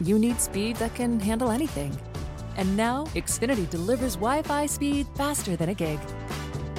[0.01, 1.91] you need speed that can handle anything.
[2.57, 5.99] And now, Xfinity delivers Wi Fi speed faster than a gig.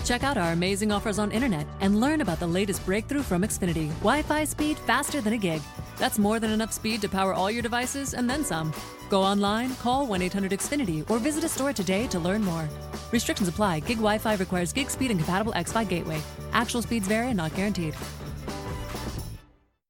[0.06, 3.90] Check out our amazing offers on internet and learn about the latest breakthrough from Xfinity
[4.00, 5.62] Wi Fi speed faster than a gig.
[5.98, 8.72] That's more than enough speed to power all your devices and then some.
[9.10, 12.70] Go online, call 1 800 Xfinity, or visit a store today to learn more.
[13.12, 13.82] Restrictions apply.
[13.82, 16.22] Gig Wi Fi requires gig speed and compatible X Fi gateway.
[16.54, 17.96] Actual speeds vary and not guaranteed.